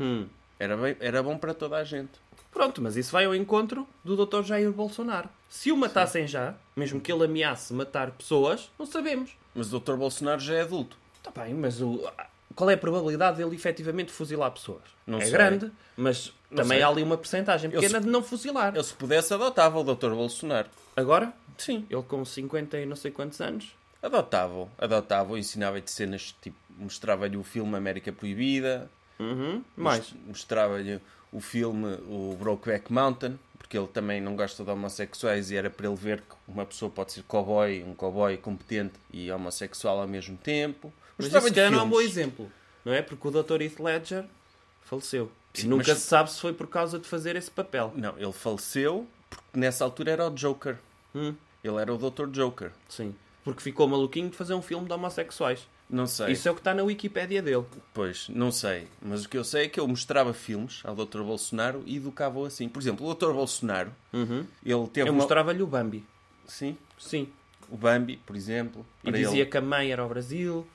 Hum. 0.00 0.26
Era, 0.58 0.76
bem- 0.76 0.96
era 1.00 1.22
bom 1.22 1.36
para 1.36 1.52
toda 1.54 1.76
a 1.76 1.84
gente. 1.84 2.12
Pronto, 2.52 2.80
mas 2.80 2.96
isso 2.96 3.12
vai 3.12 3.26
ao 3.26 3.34
encontro 3.34 3.86
do 4.04 4.24
Dr. 4.24 4.42
Jair 4.42 4.70
Bolsonaro. 4.72 5.28
Se 5.48 5.70
o 5.70 5.76
matassem 5.76 6.26
já, 6.26 6.54
mesmo 6.74 7.00
que 7.00 7.12
ele 7.12 7.24
ameace 7.24 7.72
matar 7.74 8.10
pessoas, 8.12 8.70
não 8.78 8.86
sabemos. 8.86 9.32
Mas 9.54 9.72
o 9.72 9.78
Dr. 9.78 9.94
Bolsonaro 9.96 10.40
já 10.40 10.54
é 10.54 10.62
adulto. 10.62 10.96
Está 11.18 11.42
bem, 11.42 11.52
mas 11.54 11.80
o... 11.82 12.10
qual 12.54 12.70
é 12.70 12.74
a 12.74 12.78
probabilidade 12.78 13.36
dele 13.36 13.54
efetivamente 13.54 14.10
fuzilar 14.10 14.50
pessoas? 14.50 14.82
Não 15.06 15.18
é 15.18 15.22
sei. 15.22 15.30
grande, 15.32 15.70
mas 15.96 16.32
também 16.50 16.78
sei. 16.78 16.82
há 16.82 16.88
ali 16.88 17.02
uma 17.02 17.16
percentagem 17.18 17.70
pequena 17.70 17.98
se- 17.98 18.04
de 18.04 18.10
não 18.10 18.22
fuzilar. 18.22 18.74
Ele, 18.74 18.84
se 18.84 18.94
pudesse, 18.94 19.34
adotava 19.34 19.78
o 19.78 19.84
Dr. 19.84 20.10
Bolsonaro. 20.10 20.68
Agora, 20.96 21.32
Sim. 21.58 21.84
ele 21.90 22.02
com 22.02 22.24
50 22.24 22.78
e 22.78 22.86
não 22.86 22.96
sei 22.96 23.10
quantos 23.10 23.40
anos, 23.40 23.74
Adotava-o, 24.02 24.70
adotava-o, 24.78 25.36
ensinava-lhe 25.38 25.82
cenas, 25.86 26.34
tipo, 26.40 26.56
mostrava-lhe 26.78 27.36
o 27.36 27.42
filme 27.42 27.76
América 27.76 28.12
Proibida, 28.12 28.90
Uhum. 29.18 29.62
Mais. 29.76 29.98
mos- 30.12 30.14
mostrava-lhe 30.26 31.00
o 31.32 31.40
filme 31.40 31.94
o 32.08 32.36
Brokeback 32.38 32.92
Mountain, 32.92 33.38
porque 33.58 33.76
ele 33.76 33.86
também 33.88 34.20
não 34.20 34.36
gosta 34.36 34.62
de 34.62 34.70
homossexuais 34.70 35.50
e 35.50 35.56
era 35.56 35.68
para 35.70 35.86
ele 35.86 35.96
ver 35.96 36.20
que 36.20 36.34
uma 36.46 36.64
pessoa 36.64 36.90
pode 36.90 37.12
ser 37.12 37.22
cowboy, 37.24 37.82
um 37.82 37.94
cowboy 37.94 38.36
competente 38.36 38.94
e 39.12 39.30
homossexual 39.32 40.00
ao 40.00 40.06
mesmo 40.06 40.36
tempo. 40.36 40.92
Mas 41.18 41.26
isso 41.28 41.70
não 41.70 41.80
é 41.80 41.82
um 41.82 41.88
bom 41.88 42.00
exemplo, 42.00 42.50
não 42.84 42.92
é? 42.92 43.00
Porque 43.02 43.26
o 43.26 43.30
Dr. 43.30 43.62
Heath 43.62 43.80
Ledger 43.80 44.24
faleceu. 44.82 45.32
Sim, 45.54 45.68
nunca 45.68 45.84
mas- 45.88 45.98
se 45.98 46.06
sabe 46.08 46.30
se 46.30 46.38
foi 46.40 46.52
por 46.52 46.66
causa 46.68 46.98
de 46.98 47.08
fazer 47.08 47.34
esse 47.34 47.50
papel. 47.50 47.92
Não, 47.96 48.16
ele 48.18 48.32
faleceu 48.32 49.06
porque 49.30 49.58
nessa 49.58 49.82
altura 49.84 50.12
era 50.12 50.26
o 50.26 50.30
Joker. 50.30 50.76
Hum, 51.14 51.34
Ele 51.64 51.76
era 51.80 51.92
o 51.92 51.96
Dr. 51.98 52.28
Joker. 52.28 52.70
sim. 52.88 53.14
Porque 53.46 53.62
ficou 53.62 53.86
maluquinho 53.86 54.28
de 54.28 54.36
fazer 54.36 54.54
um 54.54 54.60
filme 54.60 54.86
de 54.88 54.92
homossexuais. 54.92 55.68
Não 55.88 56.04
sei. 56.08 56.32
Isso 56.32 56.48
é 56.48 56.50
o 56.50 56.54
que 56.54 56.60
está 56.60 56.74
na 56.74 56.82
Wikipédia 56.82 57.40
dele. 57.40 57.64
Pois, 57.94 58.28
não 58.28 58.50
sei. 58.50 58.88
Mas 59.00 59.24
o 59.24 59.28
que 59.28 59.38
eu 59.38 59.44
sei 59.44 59.66
é 59.66 59.68
que 59.68 59.78
eu 59.78 59.86
mostrava 59.86 60.32
filmes 60.34 60.80
ao 60.82 60.96
Dr. 60.96 61.22
Bolsonaro 61.22 61.80
e 61.86 61.96
educava-o 61.96 62.44
assim. 62.44 62.68
Por 62.68 62.82
exemplo, 62.82 63.06
o 63.06 63.14
Dr. 63.14 63.32
Bolsonaro, 63.32 63.94
Uhum. 64.12 64.44
ele 64.64 64.86
teve 64.88 65.08
Eu 65.08 65.12
uma... 65.12 65.20
mostrava-lhe 65.20 65.62
o 65.62 65.66
Bambi. 65.68 66.04
Sim, 66.44 66.76
Sim. 66.98 67.28
o 67.70 67.76
Bambi, 67.76 68.16
por 68.26 68.34
exemplo. 68.34 68.84
E 69.04 69.12
dizia 69.12 69.28
ele. 69.30 69.42
Uhum. 69.44 69.50
que 69.50 69.56
a 69.58 69.60
mãe 69.60 69.92
era 69.92 70.04
o 70.04 70.08
Brasil. 70.08 70.66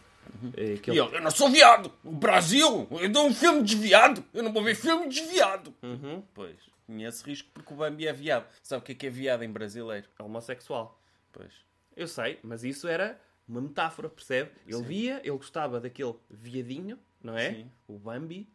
eh, 0.56 0.78
que 0.82 0.92
E 0.92 0.94
ele- 0.98 1.02
ele, 1.08 1.18
eu 1.18 1.22
não 1.22 1.32
sou 1.32 1.50
viado! 1.50 1.92
O 2.06 2.12
Brasil! 2.14 2.88
Eu 2.90 3.10
dou 3.10 3.28
um 3.28 3.34
filme 3.34 3.64
desviado! 3.64 4.24
Eu 4.34 4.44
não 4.44 4.54
vou 4.54 4.64
ver 4.64 4.76
filme 4.76 5.10
desviado! 5.10 5.74
Uhum. 5.84 6.24
Pois, 6.34 6.56
esse 6.90 7.24
risco 7.26 7.50
porque 7.54 7.74
o 7.74 7.76
Bambi 7.76 8.08
é 8.08 8.14
viado. 8.14 8.46
Sabe 8.64 8.82
o 8.82 8.86
que 8.86 8.94
é 8.94 8.96
que 8.96 9.08
é 9.08 9.10
viado 9.10 9.44
em 9.44 9.52
brasileiro? 9.52 10.08
é 10.18 10.24
homossexual. 10.24 10.98
Pois. 11.34 11.52
Eu 11.96 12.08
sei, 12.08 12.40
mas 12.44 12.64
isso 12.64 12.88
era 12.88 13.20
uma 13.48 13.62
metáfora, 13.62 14.10
percebe? 14.10 14.52
Ele 14.66 14.78
Sim. 14.78 14.84
via, 14.84 15.20
ele 15.20 15.38
gostava 15.38 15.80
daquele 15.80 16.16
viadinho, 16.30 16.98
não 17.22 17.38
é? 17.38 17.54
Sim. 17.54 17.72
Uhum. 17.88 17.96
O 17.96 18.00
Bambi. 18.00 18.50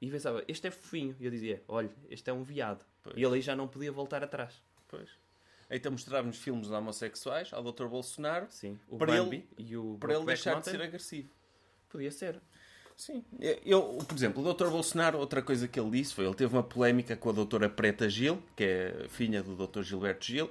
E 0.00 0.10
pensava, 0.10 0.44
este 0.46 0.66
é 0.66 0.70
fofinho. 0.70 1.16
E 1.18 1.24
eu 1.24 1.30
dizia, 1.30 1.62
olha, 1.66 1.90
este 2.10 2.28
é 2.28 2.32
um 2.32 2.42
viado. 2.42 2.84
Pois. 3.02 3.16
E 3.16 3.22
ele 3.24 3.36
aí 3.36 3.40
já 3.40 3.56
não 3.56 3.66
podia 3.66 3.90
voltar 3.90 4.22
atrás. 4.22 4.62
Pois. 4.88 5.08
Então 5.70 5.90
mostrávamos 5.90 6.38
filmes 6.38 6.70
homossexuais 6.70 7.52
ao 7.52 7.62
Dr. 7.62 7.86
Bolsonaro 7.86 8.46
Sim. 8.50 8.78
O 8.88 8.96
Para 8.98 9.16
Bambi 9.16 9.48
e 9.58 9.76
o 9.76 9.96
para 9.98 10.14
ele 10.14 10.24
deixar 10.24 10.50
de 10.50 10.56
Mountain. 10.56 10.72
ser 10.72 10.82
agressivo. 10.82 11.28
Podia 11.88 12.10
ser. 12.10 12.40
Sim. 12.96 13.24
Eu, 13.64 13.98
por 14.06 14.14
exemplo, 14.14 14.42
o 14.42 14.54
Dr. 14.54 14.68
Bolsonaro, 14.68 15.18
outra 15.18 15.42
coisa 15.42 15.68
que 15.68 15.78
ele 15.78 15.90
disse 15.90 16.14
foi 16.14 16.24
ele 16.24 16.34
teve 16.34 16.54
uma 16.54 16.62
polémica 16.62 17.16
com 17.16 17.28
a 17.28 17.32
doutora 17.32 17.68
Preta 17.68 18.08
Gil, 18.08 18.42
que 18.54 18.64
é 18.64 19.06
filha 19.08 19.42
do 19.42 19.54
Dr. 19.66 19.82
Gilberto 19.82 20.24
Gil, 20.24 20.50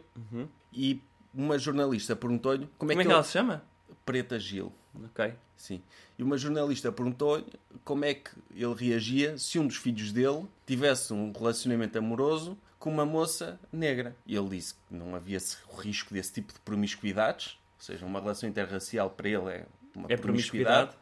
e 0.71 1.01
uma 1.35 1.57
jornalista 1.57 2.15
perguntou-lhe 2.15 2.67
como, 2.77 2.89
Como 2.89 2.91
é 2.91 2.95
que 2.95 3.01
ele... 3.01 3.13
ela 3.13 3.23
se 3.23 3.31
chama? 3.33 3.63
Preta 4.05 4.39
Gil. 4.39 4.71
Ok. 5.03 5.33
Sim. 5.57 5.81
E 6.17 6.23
uma 6.23 6.37
jornalista 6.37 6.91
perguntou-lhe 6.91 7.45
como 7.83 8.05
é 8.05 8.13
que 8.13 8.31
ele 8.53 8.73
reagia 8.73 9.37
se 9.37 9.59
um 9.59 9.67
dos 9.67 9.77
filhos 9.77 10.11
dele 10.11 10.45
tivesse 10.65 11.13
um 11.13 11.31
relacionamento 11.31 11.97
amoroso 11.97 12.57
com 12.79 12.89
uma 12.89 13.05
moça 13.05 13.59
negra. 13.71 14.15
E 14.25 14.35
ele 14.35 14.49
disse 14.49 14.73
que 14.75 14.79
não 14.95 15.15
havia 15.15 15.39
o 15.71 15.75
risco 15.75 16.13
desse 16.13 16.33
tipo 16.33 16.53
de 16.53 16.59
promiscuidades, 16.59 17.57
ou 17.77 17.83
seja, 17.85 18.05
uma 18.05 18.19
relação 18.19 18.47
interracial 18.47 19.09
para 19.09 19.27
ele 19.29 19.49
é 19.49 19.65
uma 19.95 20.07
É 20.09 20.15
promiscuidade. 20.17 20.95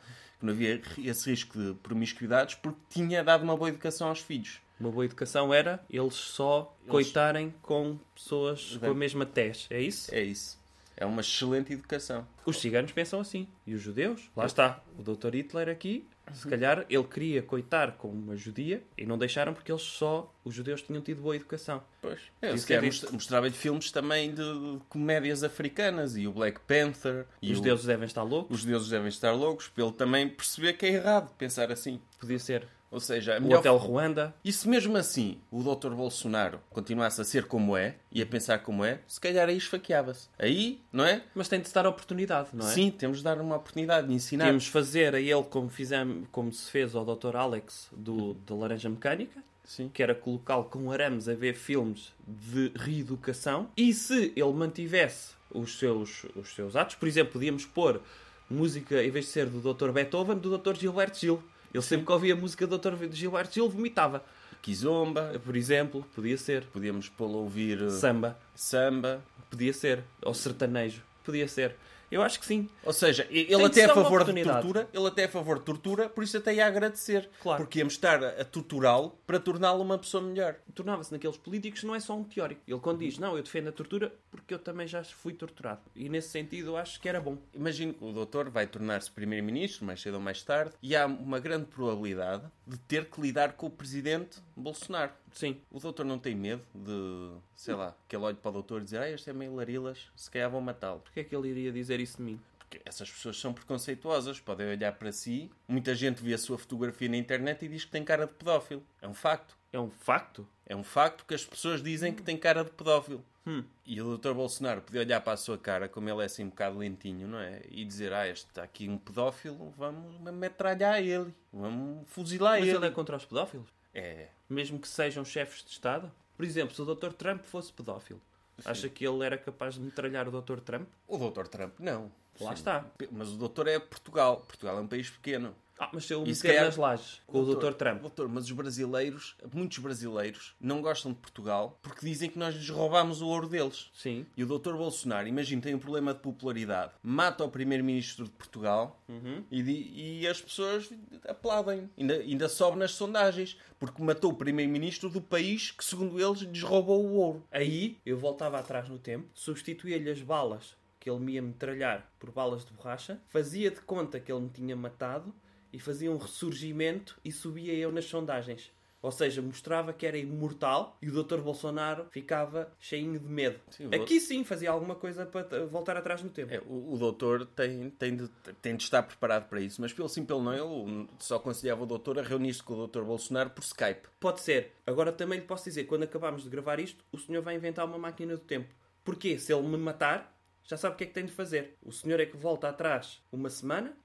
Não 0.46 0.54
havia 0.54 0.82
esse 0.98 1.30
risco 1.30 1.58
de 1.58 1.74
promiscuidades 1.76 2.56
porque 2.56 2.80
tinha 2.90 3.24
dado 3.24 3.44
uma 3.44 3.56
boa 3.56 3.70
educação 3.70 4.10
aos 4.10 4.20
filhos. 4.20 4.62
Uma 4.80 4.92
boa 4.92 5.06
educação 5.06 5.54
era 5.54 5.84
eles 5.90 6.16
só 6.16 6.76
coitarem 6.88 7.54
com 7.62 7.98
pessoas 8.14 8.78
com 8.78 8.88
a 8.88 8.94
mesma 8.94 9.26
tez. 9.26 9.68
É 9.70 9.82
isso? 9.82 10.14
É 10.14 10.22
isso. 10.22 10.62
É 10.96 11.06
uma 11.06 11.22
excelente 11.22 11.74
educação. 11.74 12.28
Os 12.46 12.60
ciganos 12.60 12.92
pensam 12.92 13.20
assim. 13.20 13.48
E 13.66 13.74
os 13.74 13.82
judeus? 13.82 14.30
Lá 14.36 14.46
está. 14.46 14.82
O 14.98 15.02
Dr. 15.02 15.36
Hitler 15.36 15.70
aqui, 15.70 16.06
se 16.32 16.48
calhar, 16.48 16.86
ele 16.90 17.04
queria 17.04 17.42
coitar 17.42 17.94
com 17.94 18.08
uma 18.10 18.36
judia 18.36 18.84
e 18.98 19.06
não 19.06 19.18
deixaram 19.18 19.54
porque 19.54 19.72
eles 19.72 19.82
só, 19.82 20.34
os 20.44 20.54
judeus 20.56 20.82
tinham 20.82 21.02
tido 21.02 21.22
boa 21.22 21.36
educação. 21.36 21.84
Pois. 22.02 22.20
Eu, 22.42 22.56
Isso 22.56 22.60
se 22.64 22.68
calhar, 22.68 22.84
é 22.84 22.86
most- 22.88 23.12
mostrava-lhe 23.12 23.54
filmes 23.54 23.92
também 23.92 24.34
de 24.34 24.44
comédias 24.90 25.44
africanas 25.44 26.16
e 26.16 26.28
o 26.28 26.32
Black 26.32 26.60
Panther 26.62 27.26
e 27.42 27.52
os 27.52 27.60
o- 27.60 27.62
deuses 27.62 27.86
devem 27.86 28.06
estar 28.06 28.24
loucos. 28.24 28.60
os 28.60 28.66
deuses 28.66 28.90
devem 28.90 29.08
estar 29.10 29.32
loucos 29.34 29.68
para 29.68 29.84
ele 29.84 29.94
também 29.94 30.30
perceber 30.30 30.74
que 30.74 30.86
é 30.86 30.94
errado 30.94 31.30
pensar 31.38 31.72
assim. 31.72 32.00
Podia 32.20 32.40
ser. 32.40 32.68
Ou 32.94 33.00
seja, 33.00 33.42
O. 33.42 33.52
Hotel 33.52 33.76
Ruanda. 33.76 34.36
E 34.46 34.54
se 34.54 34.70
mesmo 34.70 34.96
assim 34.96 35.40
o 35.52 35.64
Dr. 35.64 35.90
Bolsonaro 35.96 36.60
continuasse 36.70 37.20
a 37.20 37.24
ser 37.24 37.46
como 37.46 37.76
é 37.76 37.96
e 38.12 38.22
a 38.22 38.26
pensar 38.26 38.60
como 38.60 38.86
é, 38.86 39.00
se 39.08 39.20
calhar 39.20 39.50
aí 39.50 39.58
esfaqueava-se. 39.58 40.30
Aí, 40.38 40.80
não 40.92 41.04
é? 41.04 41.24
Mas 41.34 41.48
tem 41.48 41.60
de 41.60 41.68
se 41.68 41.74
dar 41.74 41.88
oportunidade, 41.88 42.50
não 42.54 42.70
é? 42.70 42.72
Sim, 42.72 42.92
temos 42.92 43.18
de 43.18 43.24
dar 43.24 43.42
uma 43.42 43.56
oportunidade 43.56 44.08
de 44.08 44.14
ensinar. 44.14 44.46
Tínhamos 44.46 44.68
fazer 44.68 45.16
a 45.16 45.20
ele 45.20 45.44
como, 45.50 45.70
fizemos, 45.70 46.28
como 46.32 46.54
se 46.54 46.70
fez 46.70 46.94
ao 46.94 47.04
Dr. 47.04 47.36
Alex 47.36 47.90
do, 47.92 48.36
da 48.36 48.54
Laranja 48.54 48.90
Mecânica, 48.90 49.44
Sim. 49.64 49.90
que 49.92 50.04
era 50.04 50.14
colocá-lo 50.14 50.66
com 50.66 50.92
arames 50.92 51.28
a 51.28 51.34
ver 51.34 51.56
filmes 51.56 52.14
de 52.28 52.72
reeducação. 52.76 53.70
E 53.76 53.92
se 53.92 54.32
ele 54.36 54.54
mantivesse 54.54 55.34
os 55.50 55.80
seus, 55.80 56.28
os 56.36 56.54
seus 56.54 56.76
atos, 56.76 56.94
por 56.94 57.08
exemplo, 57.08 57.34
podíamos 57.34 57.66
pôr 57.66 58.00
música, 58.48 59.04
em 59.04 59.10
vez 59.10 59.26
de 59.26 59.32
ser 59.32 59.48
do 59.48 59.74
Dr. 59.74 59.92
Beethoven, 59.92 60.38
do 60.38 60.56
Dr. 60.58 60.76
Gilberto 60.76 61.18
Gil. 61.18 61.44
Ele 61.74 61.82
sempre 61.84 62.06
que 62.06 62.12
ouvia 62.12 62.34
a 62.34 62.38
música 62.38 62.68
do 62.68 62.78
Dr. 62.78 62.94
Gilberto 63.12 63.54
Gil 63.54 63.70
vomitava. 63.70 64.24
Kizomba, 64.62 65.40
Por 65.44 65.56
exemplo, 65.58 66.06
podia 66.16 66.38
ser. 66.38 66.64
podíamos 66.72 67.10
pô-lo 67.10 67.34
a 67.36 67.42
ouvir 67.42 67.82
uh, 67.82 67.90
Samba, 67.92 68.38
samba. 68.56 69.22
podia 69.50 69.74
ser. 69.74 70.04
Ou 70.22 70.34
sertanejo, 70.34 71.02
podia 71.24 71.48
ser. 71.48 71.76
Eu 72.14 72.22
acho 72.22 72.40
que 72.40 72.46
sim. 72.46 72.70
Ou 72.84 72.94
seja, 72.94 73.24
Tem 73.24 73.38
ele 73.38 73.66
até 73.66 73.82
é 73.82 73.86
a 73.86 73.94
favor 73.94 74.24
de 74.24 74.44
tortura, 74.44 74.88
ele 74.94 75.08
até 75.08 75.24
é 75.24 75.26
a 75.26 75.30
favor 75.30 75.58
de 75.58 75.66
tortura, 75.66 76.08
por 76.08 76.24
isso 76.24 76.38
até 76.38 76.54
ia 76.54 76.68
agradecer. 76.68 77.28
Claro. 77.42 77.64
Porque 77.64 77.80
íamos 77.80 77.94
estar 77.94 78.24
a, 78.24 78.46
torturá-lo 78.46 79.18
para 79.26 79.40
torná-lo 79.40 79.82
uma 79.82 79.98
pessoa 79.98 80.22
melhor. 80.22 80.58
tornava-se 80.76 81.12
naqueles 81.12 81.38
políticos 81.38 81.84
não 81.84 81.96
é 81.96 82.00
só 82.00 82.16
um 82.16 82.24
teórico. 82.24 82.62
Ele 82.68 82.80
quando 82.80 83.00
diz, 83.00 83.18
não, 83.18 83.36
eu 83.36 83.42
defendo 83.42 83.70
a 83.70 83.72
tortura 83.72 84.14
porque 84.30 84.54
eu 84.54 84.60
também 84.60 84.88
já 84.88 85.04
fui 85.04 85.34
torturado. 85.34 85.82
E 85.96 86.08
nesse 86.08 86.30
sentido 86.30 86.72
eu 86.72 86.78
acho 86.78 87.02
que 87.02 87.10
era 87.10 87.20
bom. 87.20 87.38
Imagino 87.52 87.96
que 87.96 88.04
o 88.04 88.12
doutor 88.12 88.48
vai 88.50 88.68
tornar-se 88.68 89.10
primeiro-ministro, 89.10 89.84
mais 89.84 90.00
cedo 90.00 90.16
ou 90.16 90.22
mais 90.22 90.44
tarde, 90.44 90.74
e 90.84 90.96
há 90.96 91.08
uma 91.08 91.40
grande 91.40 91.66
probabilidade 91.66 92.44
de 92.68 92.78
ter 92.78 93.06
que 93.06 93.20
lidar 93.20 93.54
com 93.54 93.66
o 93.66 93.72
presidente 93.72 94.38
Bolsonaro. 94.56 95.12
Sim. 95.34 95.60
O 95.72 95.80
doutor 95.80 96.06
não 96.06 96.20
tem 96.20 96.36
medo 96.36 96.64
de, 96.74 97.32
sei 97.56 97.74
lá, 97.76 97.96
que 98.08 98.16
ele 98.16 98.24
olhe 98.24 98.38
para 98.38 98.50
o 98.50 98.54
doutor 98.54 98.82
e 98.82 98.86
dizer 98.86 99.00
ah, 99.00 99.10
este 99.10 99.30
é 99.30 99.34
meio 99.34 99.56
larilas, 99.56 100.08
se 100.16 100.30
calhar 100.30 100.50
vão 100.50 100.62
matá-lo. 100.62 101.00
Porquê 101.00 101.22
é 101.22 101.24
que 101.24 101.36
ele 101.36 101.50
iria 101.50 101.72
dizer 101.72 102.00
isso 102.00 102.18
de 102.18 102.24
mim? 102.24 102.40
Porque 102.60 102.82
essas 102.86 103.10
pessoas 103.12 103.38
são 103.40 103.54
preconceituosas, 103.54 104.40
podem 104.40 104.68
olhar 104.68 104.94
para 104.94 105.12
si. 105.12 105.52
Muita 105.68 105.94
gente 105.94 106.24
vê 106.24 106.34
a 106.34 106.38
sua 106.38 106.58
fotografia 106.58 107.10
na 107.10 107.18
internet 107.18 107.66
e 107.66 107.68
diz 107.68 107.84
que 107.84 107.92
tem 107.92 108.04
cara 108.04 108.26
de 108.26 108.34
pedófilo. 108.34 108.84
É 109.02 109.08
um 109.08 109.14
facto. 109.14 109.58
É 109.72 109.80
um 109.80 109.90
facto? 109.90 110.48
É 110.66 110.76
um 110.76 110.84
facto 110.84 111.26
que 111.26 111.34
as 111.34 111.44
pessoas 111.44 111.82
dizem 111.82 112.14
que 112.14 112.22
tem 112.22 112.38
cara 112.38 112.64
de 112.64 112.72
pedófilo. 112.72 113.24
Hum. 113.46 113.64
E 113.86 114.02
o 114.02 114.18
Dr. 114.18 114.34
Bolsonaro 114.34 114.82
podia 114.82 115.02
olhar 115.02 115.20
para 115.20 115.34
a 115.34 115.38
sua 115.38 115.58
cara, 115.58 115.90
como 115.90 116.10
ele 116.10 116.22
é 116.22 116.26
assim 116.26 116.46
um 116.46 116.50
bocado 116.50 116.78
lentinho, 116.78 117.28
não 117.28 117.40
é? 117.40 117.62
E 117.70 117.84
dizer, 117.84 118.14
ah, 118.14 118.28
este 118.28 118.48
está 118.48 118.64
aqui 118.64 118.88
um 118.88 118.98
pedófilo, 118.98 119.74
vamos 119.78 120.18
metralhar 120.32 121.02
ele. 121.02 121.34
Vamos 121.52 122.08
fuzilar 122.08 122.60
Mas 122.60 122.70
ele. 122.70 122.78
ele 122.78 122.86
é 122.86 122.92
contra 122.92 123.18
os 123.18 123.26
pedófilos? 123.26 123.68
É. 123.94 124.28
Mesmo 124.50 124.80
que 124.80 124.88
sejam 124.88 125.24
chefes 125.24 125.64
de 125.64 125.72
Estado? 125.72 126.12
Por 126.36 126.46
exemplo, 126.46 126.76
se 126.76 126.82
o 126.82 126.86
Dr. 126.86 127.14
Trump 127.14 127.44
fosse 127.44 127.72
pedófilo, 127.72 128.22
acha 128.66 128.90
que 128.90 129.06
ele 129.06 129.24
era 129.24 129.38
capaz 129.38 129.76
de 129.76 129.82
metralhar 129.82 130.28
o 130.28 130.42
Dr. 130.42 130.60
Trump? 130.60 130.88
O 131.08 131.18
Dr. 131.18 131.48
Trump, 131.48 131.74
não. 131.80 132.12
Lá 132.40 132.50
Sim. 132.50 132.56
está. 132.56 132.86
Mas 133.12 133.30
o 133.30 133.38
doutor 133.38 133.68
é 133.68 133.80
Portugal. 133.80 134.38
Portugal 134.38 134.78
é 134.78 134.82
um 134.82 134.88
país 134.88 135.10
pequeno. 135.10 135.56
Ah, 135.80 135.90
mas 135.92 136.06
se 136.06 136.14
E 136.14 136.36
se 136.36 136.44
meter 136.44 136.48
calhar- 136.50 136.66
nas 136.66 136.78
lajes 136.78 137.22
com 137.26 137.40
o 137.42 137.56
Dr. 137.56 137.74
Trump, 137.74 138.02
Doutor, 138.02 138.30
mas 138.30 138.46
os 138.46 138.52
brasileiros, 138.52 139.36
muitos 139.52 139.80
brasileiros, 139.80 140.56
não 140.62 140.82
gostam 140.82 141.12
de 141.12 141.18
Portugal 141.18 141.80
porque 141.82 142.06
dizem 142.06 142.30
que 142.30 142.38
nós 142.38 142.54
lhes 142.56 142.70
roubámos 142.70 143.22
o 143.22 143.28
ouro 143.28 143.48
deles. 143.50 143.90
sim, 143.94 144.26
E 144.38 144.44
o 144.44 144.48
Dr. 144.48 144.74
Bolsonaro, 144.74 145.28
imagina, 145.28 145.62
tem 145.64 145.74
um 145.74 145.80
problema 145.80 146.14
de 146.14 146.20
popularidade, 146.20 146.94
mata 147.02 147.44
o 147.44 147.50
primeiro-ministro 147.50 148.26
de 148.26 148.32
Portugal 148.32 149.02
Uhum. 149.10 149.44
e, 149.52 150.22
e 150.22 150.28
as 150.28 150.40
pessoas 150.42 150.90
aplaudem. 151.28 151.90
Ainda, 151.98 152.14
ainda 152.16 152.48
sobe 152.50 152.78
nas 152.78 152.92
sondagens, 152.92 153.58
porque 153.80 154.02
matou 154.02 154.32
o 154.32 154.36
primeiro-ministro 154.36 155.10
do 155.10 155.22
país 155.22 155.72
que, 155.72 155.84
segundo 155.84 156.20
eles, 156.22 156.42
lhes 156.42 156.62
roubou 156.62 157.04
o 157.04 157.14
ouro. 157.16 157.48
Aí 157.52 157.98
eu 158.06 158.18
voltava 158.18 158.60
atrás 158.60 158.88
no 158.90 159.00
tempo, 159.00 159.28
substituía-lhe 159.34 160.10
as 160.10 160.22
balas 160.22 160.76
que 161.00 161.10
ele 161.10 161.20
me 161.20 161.34
ia 161.34 161.42
metralhar 161.42 162.10
por 162.18 162.32
balas 162.32 162.64
de 162.64 162.72
borracha, 162.72 163.20
fazia 163.28 163.70
de 163.70 163.82
conta 163.82 164.22
que 164.22 164.32
ele 164.32 164.40
me 164.42 164.50
tinha 164.50 164.74
matado 164.74 165.34
e 165.74 165.80
fazia 165.80 166.12
um 166.12 166.18
ressurgimento 166.18 167.20
e 167.26 167.32
subia 167.32 167.74
eu 167.74 167.92
nas 167.92 168.06
sondagens. 168.06 168.72
Ou 169.04 169.12
seja, 169.12 169.42
mostrava 169.42 169.92
que 169.92 170.06
era 170.06 170.18
imortal 170.18 170.98
e 171.02 171.10
o 171.10 171.24
Dr. 171.24 171.42
Bolsonaro 171.42 172.06
ficava 172.10 172.72
cheinho 172.80 173.20
de 173.20 173.28
medo. 173.28 173.60
Sim, 173.70 173.94
Aqui 173.94 174.18
sim 174.18 174.46
fazia 174.46 174.72
alguma 174.72 174.96
coisa 174.96 175.26
para 175.26 175.66
voltar 175.66 175.98
atrás 175.98 176.24
no 176.24 176.30
tempo. 176.30 176.54
É, 176.54 176.62
o, 176.66 176.94
o 176.94 176.98
doutor 176.98 177.46
tem, 177.48 177.90
tem, 177.90 178.16
de, 178.16 178.30
tem 178.62 178.78
de 178.78 178.84
estar 178.84 179.04
preparado 179.04 179.50
para 179.50 179.60
isso, 179.60 179.82
mas 179.82 179.92
pelo 179.92 180.08
sim, 180.08 180.24
pelo 180.24 180.42
não, 180.42 180.54
eu 180.54 181.10
só 181.20 181.36
aconselhava 181.36 181.84
o 181.84 181.86
doutor 181.86 182.18
a 182.18 182.22
reunir-se 182.22 182.64
com 182.64 182.76
o 182.76 182.78
doutor 182.78 183.04
Bolsonaro 183.04 183.50
por 183.50 183.62
Skype. 183.66 184.08
Pode 184.22 184.40
ser. 184.40 184.72
Agora 184.88 185.12
também 185.12 185.40
lhe 185.40 185.46
posso 185.46 185.66
dizer, 185.66 185.84
quando 185.84 186.04
acabarmos 186.04 186.44
de 186.44 186.50
gravar 186.50 186.80
isto, 186.80 187.04
o 187.12 187.18
senhor 187.18 187.42
vai 187.42 187.56
inventar 187.56 187.86
uma 187.86 187.98
máquina 187.98 188.38
do 188.38 188.42
tempo. 188.42 188.74
Porquê? 189.04 189.38
Se 189.38 189.54
ele 189.54 189.68
me 189.68 189.76
matar, 189.76 190.33
já 190.66 190.78
sabe 190.78 190.96
o 190.96 190.98
que 190.98 191.04
é 191.04 191.08
que 191.08 191.14
tem 191.14 191.26
de 191.26 191.32
fazer. 191.32 191.76
O 191.82 191.92
senhor 191.92 192.20
é 192.20 192.26
que 192.26 192.38
volta 192.38 192.70
atrás 192.70 193.22
uma 193.32 193.50
semana 193.50 193.96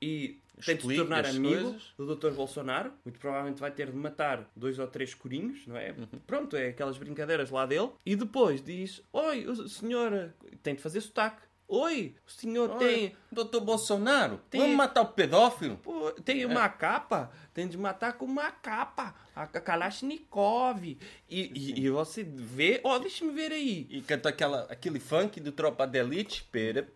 e 0.00 0.38
tem 0.64 0.76
de 0.76 0.82
se 0.82 0.96
tornar 0.96 1.26
amigo 1.26 1.62
coisas. 1.72 1.94
do 1.96 2.14
Dr. 2.14 2.30
Bolsonaro. 2.30 2.92
Muito 3.04 3.18
provavelmente 3.18 3.60
vai 3.60 3.70
ter 3.70 3.90
de 3.90 3.96
matar 3.96 4.50
dois 4.54 4.78
ou 4.78 4.86
três 4.86 5.14
corinhos, 5.14 5.66
não 5.66 5.76
é? 5.76 5.94
Pronto, 6.26 6.56
é 6.56 6.68
aquelas 6.68 6.96
brincadeiras 6.98 7.50
lá 7.50 7.66
dele. 7.66 7.90
E 8.04 8.14
depois 8.16 8.62
diz: 8.62 9.02
Oi, 9.12 9.46
o 9.46 9.68
senhor 9.68 10.32
tem 10.62 10.74
de 10.74 10.82
fazer 10.82 11.00
sotaque. 11.00 11.42
Oi, 11.68 12.14
o 12.24 12.30
senhor 12.30 12.70
Oi, 12.70 12.78
tem. 12.78 13.16
Doutor 13.30 13.60
Bolsonaro, 13.60 14.40
tem... 14.48 14.60
vamos 14.60 14.76
matar 14.76 15.02
o 15.02 15.06
pedófilo? 15.06 15.76
Pô, 15.78 16.12
tem 16.12 16.42
é. 16.42 16.46
uma 16.46 16.68
capa, 16.68 17.30
tem 17.52 17.66
de 17.66 17.76
matar 17.76 18.12
com 18.12 18.24
uma 18.24 18.52
capa, 18.52 19.14
a 19.34 19.46
Kalashnikov. 19.46 20.84
E, 20.84 20.98
e, 21.28 21.84
e, 21.84 21.90
você 21.90 22.22
vê. 22.22 22.80
Ó, 22.84 22.94
oh, 22.94 22.98
deixa 23.00 23.24
me 23.24 23.32
ver 23.32 23.50
aí. 23.50 23.86
E 23.90 24.00
canta 24.00 24.28
aquela, 24.28 24.62
aquele 24.70 25.00
funk 25.00 25.40
do 25.40 25.50
Tropa 25.50 25.86
da 25.86 25.98
Elite. 25.98 26.44
Pera, 26.52 26.88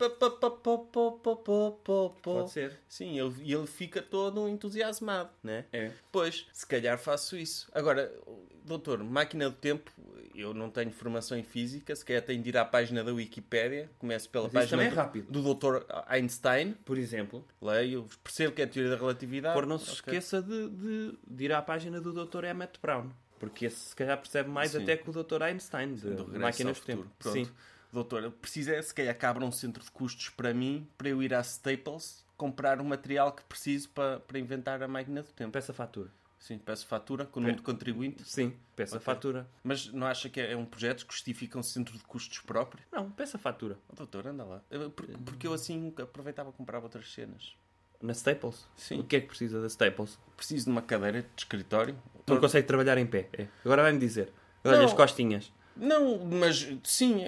Pode 2.22 2.50
ser. 2.52 2.78
Sim, 2.88 3.18
ele, 3.18 3.34
e 3.42 3.52
ele 3.52 3.66
fica 3.66 4.00
todo 4.00 4.48
entusiasmado, 4.48 5.30
né? 5.42 5.64
É. 5.72 5.90
Pois, 6.12 6.46
se 6.52 6.66
calhar 6.66 6.96
faço 6.96 7.36
isso. 7.36 7.68
Agora, 7.74 8.10
doutor, 8.64 9.02
máquina 9.02 9.50
do 9.50 9.56
tempo, 9.56 9.90
eu 10.34 10.54
não 10.54 10.70
tenho 10.70 10.90
formação 10.92 11.37
em 11.37 11.42
física, 11.42 11.94
se 11.94 12.04
calhar 12.04 12.22
tenho 12.22 12.42
de 12.42 12.49
ir 12.50 12.56
à 12.56 12.64
página 12.64 13.02
da 13.04 13.12
Wikipédia, 13.12 13.90
começo 13.99 14.28
pela 14.30 14.44
Mas 14.44 14.52
página 14.52 14.84
é 14.84 14.88
do- 14.90 14.94
rápido. 14.96 15.30
do 15.30 15.42
doutor 15.42 15.87
Einstein, 16.06 16.72
Por 16.84 16.96
exemplo, 16.99 17.44
leio, 17.60 18.06
percebo 18.22 18.54
que 18.54 18.62
é 18.62 18.64
a 18.64 18.68
teoria 18.68 18.90
da 18.92 18.96
relatividade. 18.96 19.54
por 19.54 19.66
não 19.66 19.78
se 19.78 19.84
Ok. 19.84 19.94
esqueça 19.94 20.40
de, 20.42 20.68
de, 20.68 21.18
de 21.26 21.44
ir 21.44 21.52
à 21.52 21.60
página 21.62 22.00
do 22.00 22.12
Dr. 22.12 22.44
Emmett 22.44 22.78
Brown. 22.80 23.10
Porque 23.38 23.66
esse 23.66 23.76
se 23.90 23.96
calhar 23.96 24.18
percebe 24.18 24.50
mais 24.50 24.72
Sim. 24.72 24.82
até 24.82 24.96
que 24.96 25.08
o 25.08 25.12
Dr. 25.12 25.42
Einstein, 25.42 25.94
de 25.94 26.10
do 26.14 26.38
Máquinas 26.38 26.78
do 26.78 26.84
Tempo. 26.84 27.06
Pronto. 27.18 27.32
Sim. 27.32 27.50
Doutor, 27.92 28.22
eu 28.22 28.30
preciso 28.30 28.70
é, 28.70 28.80
se 28.82 28.94
calhar, 28.94 29.16
que 29.18 29.26
abra 29.26 29.44
um 29.44 29.50
centro 29.50 29.82
de 29.82 29.90
custos 29.90 30.28
para 30.28 30.52
mim, 30.54 30.87
para 30.96 31.08
eu 31.08 31.22
ir 31.22 31.34
à 31.34 31.40
Staples, 31.40 32.25
comprar 32.37 32.80
o 32.80 32.84
material 32.84 33.32
que 33.32 33.42
preciso 33.44 33.88
para, 33.90 34.20
para 34.20 34.38
inventar 34.38 34.82
a 34.82 34.87
máquina 34.87 35.22
do 35.22 35.28
tempo. 35.32 35.50
Peça 35.52 35.72
fatura. 35.72 36.08
Sim, 36.40 36.59
peço 36.59 36.87
fatura 36.87 37.26
com 37.26 37.38
o 37.38 37.42
número 37.42 37.59
de 37.59 37.62
contribuinte. 37.62 38.25
Sim, 38.25 38.56
peça 38.75 38.97
Ok. 38.97 39.04
fatura. 39.04 39.47
Mas 39.62 39.92
não 39.92 40.06
acha 40.06 40.28
que 40.30 40.40
é 40.40 40.56
um 40.56 40.64
projeto 40.64 41.06
que 41.06 41.12
justifica 41.12 41.59
um 41.59 41.62
centro 41.62 41.97
de 41.97 42.02
custos 42.04 42.38
próprio? 42.38 42.82
Não, 42.90 43.11
peça 43.11 43.37
fatura. 43.38 43.76
Oh, 43.90 43.94
doutor, 43.94 44.26
anda 44.26 44.42
lá. 44.44 44.62
Por- 44.97 45.06
Porque 45.25 45.47
eu 45.47 45.52
assim 45.52 45.92
aproveitava 46.00 46.50
para 46.50 46.56
comprar 46.56 46.82
outras 46.82 47.12
cenas. 47.12 47.52
Na 48.00 48.12
Staples? 48.14 48.66
Sim. 48.75 49.00
O 49.00 49.04
que 49.04 49.16
é 49.16 49.20
que 49.20 49.26
precisa 49.26 49.61
da 49.61 49.66
Staples? 49.66 50.18
Preciso 50.35 50.64
de 50.64 50.70
uma 50.70 50.80
cadeira 50.80 51.20
de 51.20 51.28
escritório. 51.37 51.94
Não 52.26 52.40
consegue 52.40 52.66
trabalhar 52.66 52.97
em 52.97 53.06
pé. 53.06 53.28
É. 53.35 53.47
Agora 53.62 53.82
vai-me 53.82 53.99
dizer. 53.99 54.32
Olha 54.64 54.82
as 54.87 54.94
costinhas. 54.94 55.52
Não, 55.76 56.18
mas 56.25 56.66
sim, 56.85 57.25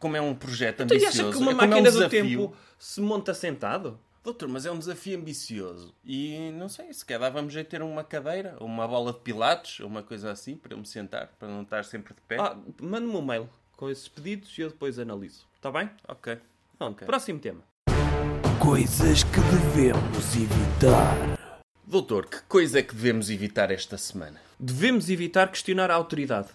como 0.00 0.16
é 0.16 0.20
um 0.20 0.34
projeto 0.34 0.82
Então, 0.82 0.96
e 0.96 1.00
ambicioso. 1.04 1.28
acha 1.28 1.36
que 1.38 1.42
uma 1.42 1.52
é 1.52 1.54
como 1.54 1.62
é 1.62 1.66
um 1.66 1.70
máquina 1.82 1.90
do 1.92 2.08
tempo 2.08 2.56
se 2.78 3.00
monta 3.00 3.32
sentado? 3.32 3.98
Doutor, 4.22 4.48
mas 4.48 4.66
é 4.66 4.70
um 4.70 4.78
desafio 4.78 5.18
ambicioso. 5.18 5.94
E 6.04 6.50
não 6.52 6.68
sei, 6.68 6.92
se 6.92 7.04
calhar 7.04 7.20
dava-me 7.22 7.50
jeito 7.50 7.66
de 7.66 7.70
ter 7.70 7.82
uma 7.82 8.04
cadeira, 8.04 8.56
ou 8.60 8.66
uma 8.66 8.86
bola 8.86 9.12
de 9.12 9.20
pilates, 9.20 9.80
ou 9.80 9.86
uma 9.86 10.02
coisa 10.02 10.30
assim, 10.30 10.56
para 10.56 10.74
eu 10.74 10.78
me 10.78 10.86
sentar, 10.86 11.28
para 11.38 11.48
não 11.48 11.62
estar 11.62 11.84
sempre 11.84 12.14
de 12.14 12.20
pé. 12.22 12.36
Ah, 12.38 12.56
mande-me 12.80 13.14
um 13.16 13.22
mail 13.24 13.48
com 13.76 13.88
esses 13.88 14.08
pedidos 14.08 14.56
e 14.58 14.62
eu 14.62 14.68
depois 14.70 14.98
analiso. 14.98 15.46
Está 15.56 15.70
bem? 15.70 15.88
Ok. 16.06 16.36
Pronto, 16.78 16.96
Ok. 16.96 17.06
próximo 17.06 17.38
tema. 17.38 17.60
Coisas 18.60 19.22
que 19.24 19.40
devemos 19.40 20.36
evitar. 20.36 21.38
Doutor, 21.86 22.26
que 22.26 22.42
coisa 22.42 22.80
é 22.80 22.82
que 22.82 22.94
devemos 22.94 23.30
evitar 23.30 23.70
esta 23.70 23.96
semana? 23.96 24.40
Devemos 24.60 25.08
evitar 25.08 25.48
questionar 25.50 25.90
a 25.90 25.94
autoridade. 25.94 26.48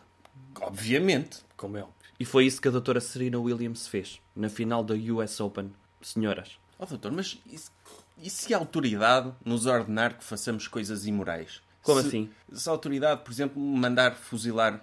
Obviamente. 0.62 1.39
Como 1.58 1.77
é 1.77 1.82
óbvio. 1.82 1.96
E 2.20 2.25
foi 2.25 2.46
isso 2.46 2.62
que 2.62 2.67
a 2.67 2.72
doutora 2.72 3.01
Serena 3.01 3.39
Williams 3.39 3.88
fez 3.88 4.22
na 4.36 4.48
final 4.50 4.84
da 4.84 4.93
US 4.93 5.39
Open. 5.39 5.72
Senhoras, 6.01 6.60
Oh, 6.79 6.85
doutor, 6.85 7.11
mas 7.11 7.39
e 7.45 7.57
se, 7.57 7.71
e 8.17 8.29
se 8.29 8.53
a 8.53 8.57
autoridade 8.57 9.31
nos 9.45 9.65
ordenar 9.65 10.17
que 10.17 10.23
façamos 10.23 10.67
coisas 10.67 11.05
imorais? 11.05 11.61
Como 11.81 12.01
Se- 12.01 12.07
assim? 12.07 12.29
Se 12.53 12.67
a 12.67 12.71
autoridade, 12.71 13.21
por 13.23 13.31
exemplo, 13.31 13.61
mandar 13.61 14.15
fuzilar 14.15 14.81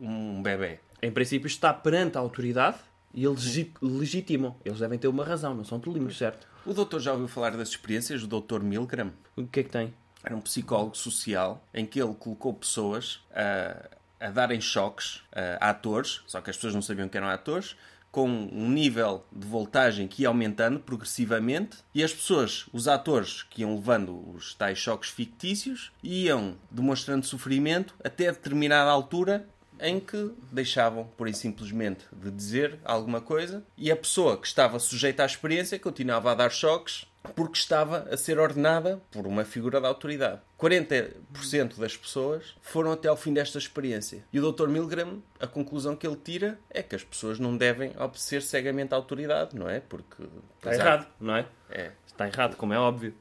um 0.00 0.42
bebê. 0.42 0.78
em 1.02 1.10
princípio 1.10 1.46
está 1.46 1.72
perante 1.72 2.16
a 2.16 2.20
autoridade 2.20 2.78
e 3.14 3.24
eles 3.24 3.44
legi- 3.44 3.72
legitimam. 3.80 4.56
Eles 4.64 4.78
devem 4.78 4.98
ter 4.98 5.08
uma 5.08 5.24
razão, 5.24 5.54
não 5.54 5.64
são 5.64 5.80
tolinhos, 5.80 6.16
certo? 6.18 6.46
O 6.66 6.74
doutor 6.74 7.00
já 7.00 7.12
ouviu 7.12 7.28
falar 7.28 7.56
das 7.56 7.68
experiências 7.70 8.20
do 8.22 8.26
doutor 8.26 8.62
Milgram? 8.62 9.12
O 9.36 9.46
que 9.46 9.60
é 9.60 9.62
que 9.62 9.70
tem? 9.70 9.94
Era 10.22 10.36
um 10.36 10.40
psicólogo 10.40 10.96
social 10.96 11.64
em 11.72 11.86
que 11.86 12.00
ele 12.02 12.12
colocou 12.14 12.52
pessoas 12.52 13.20
a, 13.32 14.26
a 14.26 14.30
darem 14.30 14.60
choques 14.60 15.22
a, 15.32 15.70
atores, 15.70 16.22
só 16.26 16.40
que 16.40 16.50
as 16.50 16.56
pessoas 16.56 16.74
não 16.74 16.82
sabiam 16.82 17.08
que 17.08 17.16
eram 17.16 17.28
atores, 17.28 17.76
com 18.10 18.28
um 18.28 18.68
nível 18.70 19.24
de 19.30 19.46
voltagem 19.46 20.08
que 20.08 20.22
ia 20.22 20.28
aumentando 20.28 20.80
progressivamente 20.80 21.78
e 21.94 22.02
as 22.02 22.12
pessoas, 22.12 22.66
os 22.72 22.88
atores 22.88 23.42
que 23.42 23.62
iam 23.62 23.74
levando 23.76 24.34
os 24.34 24.54
tais 24.54 24.78
choques 24.78 25.10
fictícios, 25.10 25.92
iam 26.02 26.56
demonstrando 26.70 27.26
sofrimento 27.26 27.94
até 28.02 28.26
determinada 28.32 28.90
altura 28.90 29.46
em 29.80 30.00
que 30.00 30.32
deixavam, 30.50 31.04
por 31.16 31.28
e 31.28 31.34
simplesmente, 31.34 32.04
de 32.12 32.30
dizer 32.30 32.78
alguma 32.84 33.20
coisa 33.20 33.64
e 33.76 33.90
a 33.90 33.96
pessoa 33.96 34.36
que 34.36 34.46
estava 34.46 34.78
sujeita 34.78 35.22
à 35.22 35.26
experiência 35.26 35.78
continuava 35.78 36.32
a 36.32 36.34
dar 36.34 36.50
choques 36.50 37.06
porque 37.34 37.58
estava 37.58 38.08
a 38.10 38.16
ser 38.16 38.38
ordenada 38.38 39.00
por 39.10 39.26
uma 39.26 39.44
figura 39.44 39.80
da 39.80 39.88
autoridade. 39.88 40.40
40% 40.58 41.78
das 41.78 41.96
pessoas 41.96 42.54
foram 42.60 42.92
até 42.92 43.08
ao 43.08 43.16
fim 43.16 43.32
desta 43.32 43.58
experiência. 43.58 44.24
E 44.32 44.38
o 44.38 44.52
Dr. 44.52 44.68
Milgram, 44.68 45.22
a 45.40 45.46
conclusão 45.46 45.96
que 45.96 46.06
ele 46.06 46.16
tira 46.16 46.58
é 46.70 46.82
que 46.82 46.94
as 46.94 47.04
pessoas 47.04 47.38
não 47.38 47.56
devem 47.56 47.90
obedecer 47.98 48.42
cegamente 48.42 48.94
à 48.94 48.96
autoridade, 48.96 49.56
não 49.56 49.68
é? 49.68 49.80
Porque 49.80 50.22
Está 50.56 50.74
errado, 50.74 51.06
não 51.20 51.36
é? 51.36 51.46
É. 51.70 51.92
Está 52.06 52.26
errado, 52.26 52.56
como 52.56 52.72
é 52.72 52.78
óbvio. 52.78 53.14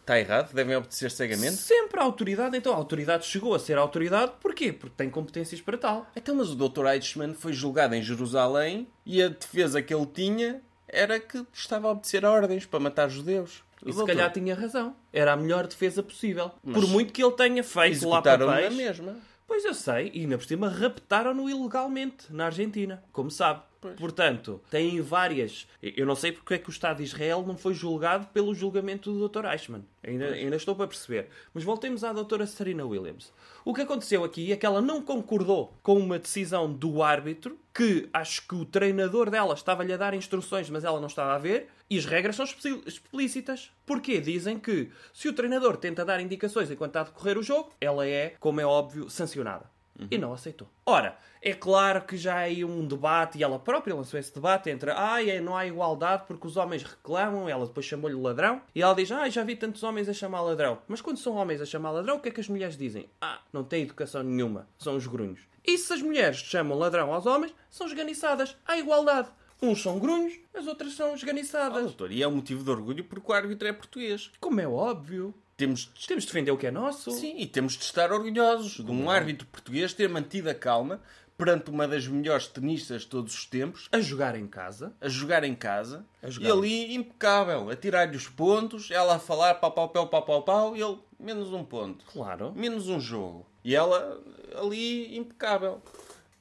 Está 0.00 0.18
errado? 0.18 0.52
Devem 0.52 0.76
obedecer 0.76 1.10
cegamente? 1.10 1.56
Sempre 1.56 2.00
a 2.00 2.02
autoridade, 2.02 2.56
então 2.56 2.72
a 2.72 2.76
autoridade 2.76 3.26
chegou 3.26 3.54
a 3.54 3.58
ser 3.58 3.78
autoridade, 3.78 4.32
porquê? 4.40 4.72
Porque 4.72 4.94
tem 4.96 5.08
competências 5.08 5.60
para 5.60 5.78
tal. 5.78 6.06
Então, 6.14 6.34
mas 6.34 6.50
o 6.50 6.54
Dr. 6.54 6.86
Eichmann 6.86 7.34
foi 7.34 7.52
julgado 7.52 7.94
em 7.94 8.02
Jerusalém 8.02 8.88
e 9.06 9.22
a 9.22 9.28
defesa 9.28 9.80
que 9.80 9.94
ele 9.94 10.06
tinha 10.06 10.60
era 10.86 11.18
que 11.20 11.46
estava 11.52 11.88
a 11.88 11.92
obedecer 11.92 12.24
a 12.24 12.30
ordens 12.30 12.66
para 12.66 12.80
matar 12.80 13.08
judeus. 13.08 13.62
E 13.84 13.92
se 13.92 14.04
calhar 14.04 14.30
tinha 14.30 14.54
razão. 14.54 14.94
Era 15.12 15.32
a 15.32 15.36
melhor 15.36 15.66
defesa 15.66 16.02
possível. 16.02 16.50
Por 16.62 16.86
muito 16.86 17.12
que 17.12 17.22
ele 17.22 17.32
tenha 17.32 17.64
feito 17.64 18.06
lá 18.08 18.20
papéis. 18.20 18.74
mesma. 18.74 19.16
Pois 19.50 19.64
eu 19.64 19.74
sei, 19.74 20.12
e 20.14 20.20
ainda 20.20 20.38
por 20.38 20.44
cima 20.44 20.68
raptaram-no 20.68 21.50
ilegalmente 21.50 22.32
na 22.32 22.44
Argentina, 22.44 23.02
como 23.10 23.32
sabe. 23.32 23.62
Portanto, 23.98 24.60
tem 24.70 25.00
várias. 25.00 25.66
Eu 25.82 26.06
não 26.06 26.14
sei 26.14 26.30
porque 26.30 26.54
é 26.54 26.58
que 26.58 26.68
o 26.68 26.70
Estado 26.70 26.98
de 26.98 27.02
Israel 27.02 27.42
não 27.44 27.56
foi 27.56 27.74
julgado 27.74 28.28
pelo 28.28 28.54
julgamento 28.54 29.12
do 29.12 29.28
Dr. 29.28 29.46
Eichmann. 29.46 29.84
Ainda, 30.06 30.26
ainda 30.26 30.54
estou 30.54 30.76
para 30.76 30.86
perceber. 30.86 31.30
Mas 31.52 31.64
voltemos 31.64 32.04
à 32.04 32.12
Dra. 32.12 32.46
Serena 32.46 32.84
Williams. 32.84 33.32
O 33.64 33.74
que 33.74 33.80
aconteceu 33.80 34.22
aqui 34.22 34.52
é 34.52 34.56
que 34.56 34.64
ela 34.64 34.80
não 34.80 35.02
concordou 35.02 35.76
com 35.82 35.98
uma 35.98 36.20
decisão 36.20 36.72
do 36.72 37.02
árbitro, 37.02 37.58
que 37.74 38.08
acho 38.12 38.46
que 38.46 38.54
o 38.54 38.64
treinador 38.64 39.30
dela 39.30 39.54
estava-lhe 39.54 39.92
a 39.92 39.96
dar 39.96 40.14
instruções, 40.14 40.70
mas 40.70 40.84
ela 40.84 41.00
não 41.00 41.08
estava 41.08 41.34
a 41.34 41.38
ver, 41.38 41.68
e 41.90 41.98
as 41.98 42.04
regras 42.06 42.36
são 42.36 42.44
explí- 42.44 42.82
explícitas. 42.86 43.70
Porquê? 43.84 44.20
Dizem 44.20 44.58
que 44.58 44.90
se 45.12 45.28
o 45.28 45.32
treinador 45.32 45.76
tenta 45.76 46.04
dar 46.04 46.20
indicações 46.20 46.70
enquanto 46.70 46.90
está 46.90 47.00
a 47.00 47.04
decorrer 47.04 47.36
o 47.36 47.42
jogo, 47.42 47.72
ela 47.80 48.06
é, 48.06 48.36
como 48.38 48.60
é 48.60 48.64
óbvio, 48.64 49.10
sancionada. 49.10 49.68
E 50.10 50.16
não 50.16 50.32
aceitou. 50.32 50.66
Ora, 50.86 51.18
é 51.42 51.52
claro 51.52 52.00
que 52.00 52.16
já 52.16 52.36
há 52.36 52.38
aí 52.38 52.64
um 52.64 52.86
debate, 52.86 53.36
e 53.36 53.42
ela 53.42 53.58
própria 53.58 53.94
lançou 53.94 54.18
esse 54.18 54.32
debate 54.32 54.70
entre 54.70 54.90
ah, 54.92 55.22
é, 55.22 55.42
não 55.42 55.54
há 55.54 55.66
igualdade 55.66 56.24
porque 56.26 56.46
os 56.46 56.56
homens 56.56 56.82
reclamam, 56.82 57.46
ela 57.46 57.66
depois 57.66 57.84
chamou-lhe 57.84 58.16
ladrão, 58.16 58.62
e 58.74 58.80
ela 58.80 58.94
diz, 58.94 59.12
ah, 59.12 59.28
já 59.28 59.44
vi 59.44 59.56
tantos 59.56 59.82
homens 59.82 60.08
a 60.08 60.14
chamar 60.14 60.40
ladrão. 60.40 60.78
Mas 60.88 61.02
quando 61.02 61.18
são 61.18 61.34
homens 61.34 61.60
a 61.60 61.66
chamar 61.66 61.90
ladrão, 61.90 62.16
o 62.16 62.20
que 62.20 62.30
é 62.30 62.32
que 62.32 62.40
as 62.40 62.48
mulheres 62.48 62.78
dizem? 62.78 63.10
Ah, 63.20 63.40
não 63.52 63.62
têm 63.62 63.82
educação 63.82 64.22
nenhuma, 64.22 64.66
são 64.78 64.96
os 64.96 65.06
grunhos. 65.06 65.40
E 65.66 65.76
se 65.76 65.92
as 65.92 66.00
mulheres 66.00 66.38
chamam 66.38 66.78
ladrão 66.78 67.12
aos 67.12 67.26
homens, 67.26 67.54
são 67.68 67.86
esganiçadas. 67.86 68.56
Há 68.66 68.78
igualdade. 68.78 69.28
Uns 69.62 69.82
são 69.82 69.98
grunhos, 69.98 70.34
as 70.54 70.66
outras 70.66 70.94
são 70.94 71.12
Ah, 71.12 71.14
esganiçadas. 71.14 71.82
doutor, 71.84 72.10
e 72.12 72.22
é 72.22 72.28
um 72.28 72.36
motivo 72.36 72.64
de 72.64 72.70
orgulho 72.70 73.04
porque 73.04 73.30
o 73.30 73.34
árbitro 73.34 73.68
é 73.68 73.72
português. 73.72 74.30
Como 74.40 74.60
é 74.60 74.66
óbvio. 74.66 75.34
Temos 75.56 75.90
de 75.94 76.06
Temos 76.06 76.24
de 76.24 76.28
defender 76.28 76.50
o 76.50 76.56
que 76.56 76.66
é 76.66 76.70
nosso. 76.70 77.10
Sim, 77.10 77.34
e 77.36 77.46
temos 77.46 77.74
de 77.74 77.84
estar 77.84 78.10
orgulhosos 78.12 78.82
de 78.82 78.90
um 78.90 79.10
árbitro 79.10 79.46
português 79.48 79.92
ter 79.92 80.08
mantido 80.08 80.48
a 80.48 80.54
calma 80.54 81.02
perante 81.36 81.70
uma 81.70 81.86
das 81.88 82.06
melhores 82.06 82.46
tenistas 82.46 83.02
de 83.02 83.08
todos 83.08 83.34
os 83.34 83.46
tempos, 83.46 83.88
A 83.92 84.00
jogar 84.00 84.34
em 84.36 84.46
casa. 84.46 84.94
a 85.00 85.08
jogar 85.08 85.42
em 85.44 85.54
casa, 85.54 86.04
jogar. 86.24 86.48
e 86.48 86.52
ali 86.52 86.94
impecável, 86.94 87.70
a 87.70 87.76
tirar-lhe 87.76 88.14
os 88.16 88.28
pontos, 88.28 88.90
ela 88.90 89.16
a 89.16 89.18
falar 89.18 89.54
pau, 89.54 89.72
pau, 89.72 89.88
pau, 89.88 90.06
pau, 90.08 90.22
pau, 90.22 90.42
pau, 90.42 90.76
e 90.76 90.82
ele 90.82 90.98
menos 91.18 91.50
um 91.52 91.64
ponto, 91.64 92.04
Claro. 92.12 92.52
menos 92.54 92.88
um 92.88 93.00
jogo. 93.00 93.46
E 93.64 93.74
ela 93.74 94.18
ali 94.54 95.16
impecável. 95.16 95.80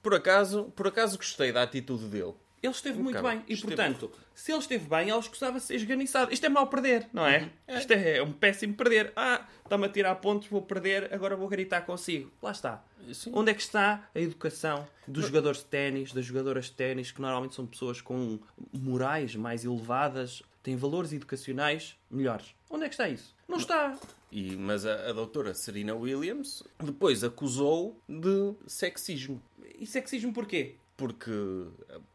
Por 0.02 0.14
acaso, 0.16 0.66
por 0.76 0.88
acaso 0.88 1.18
gostei 1.18 1.52
da 1.52 1.64
atitude 1.64 2.06
dele. 2.06 2.34
Ele 2.62 2.74
esteve 2.74 3.00
muito 3.00 3.22
bem. 3.22 3.42
E, 3.48 3.54
Esteve. 3.54 3.76
portanto, 3.76 4.12
se 4.34 4.52
ele 4.52 4.60
esteve 4.60 4.88
bem, 4.88 5.10
ela 5.10 5.20
escusava 5.20 5.60
ser 5.60 5.76
esganiçado. 5.76 6.34
Isto 6.34 6.46
é 6.46 6.50
mau 6.50 6.68
perder, 6.68 7.08
não 7.14 7.26
é? 7.26 7.50
Isto 7.68 7.92
é 7.94 8.22
um 8.22 8.32
péssimo 8.34 8.74
perder. 8.74 9.14
Ah, 9.16 9.48
está-me 9.64 9.86
a 9.86 9.90
tirar 9.90 10.16
pontos, 10.16 10.50
vou 10.50 10.62
perder, 10.62 11.14
agora 11.14 11.36
vou 11.36 11.48
gritar 11.48 11.82
consigo. 11.82 12.32
Lá 12.42 12.52
está. 12.52 12.84
Sim. 13.14 13.32
Onde 13.34 13.52
é 13.52 13.54
que 13.54 13.62
está 13.62 14.10
a 14.14 14.20
educação 14.20 14.88
dos 15.08 15.26
jogadores 15.26 15.60
de 15.60 15.66
ténis, 15.66 16.12
das 16.12 16.26
jogadoras 16.26 16.66
de 16.66 16.74
ténis, 16.74 17.12
que 17.12 17.22
normalmente 17.22 17.56
são 17.56 17.66
pessoas 17.66 18.02
com 18.02 18.40
morais 18.74 19.36
mais 19.36 19.64
elevadas, 19.64 20.44
têm 20.62 20.76
valores 20.76 21.14
educacionais 21.14 21.96
melhores? 22.12 22.54
Onde 22.70 22.86
é 22.86 22.90
que 22.90 22.94
está 22.94 23.08
isso? 23.08 23.36
Não 23.48 23.58
está. 23.58 23.98
E, 24.32 24.56
mas 24.56 24.86
a, 24.86 25.10
a 25.10 25.14
doutora 25.14 25.54
Serena 25.54 25.96
Williams 25.96 26.62
depois 26.84 27.24
acusou 27.24 28.00
de 28.08 28.54
sexismo. 28.68 29.42
E 29.80 29.88
sexismo 29.88 30.32
porquê? 30.34 30.76
Porque 31.00 31.32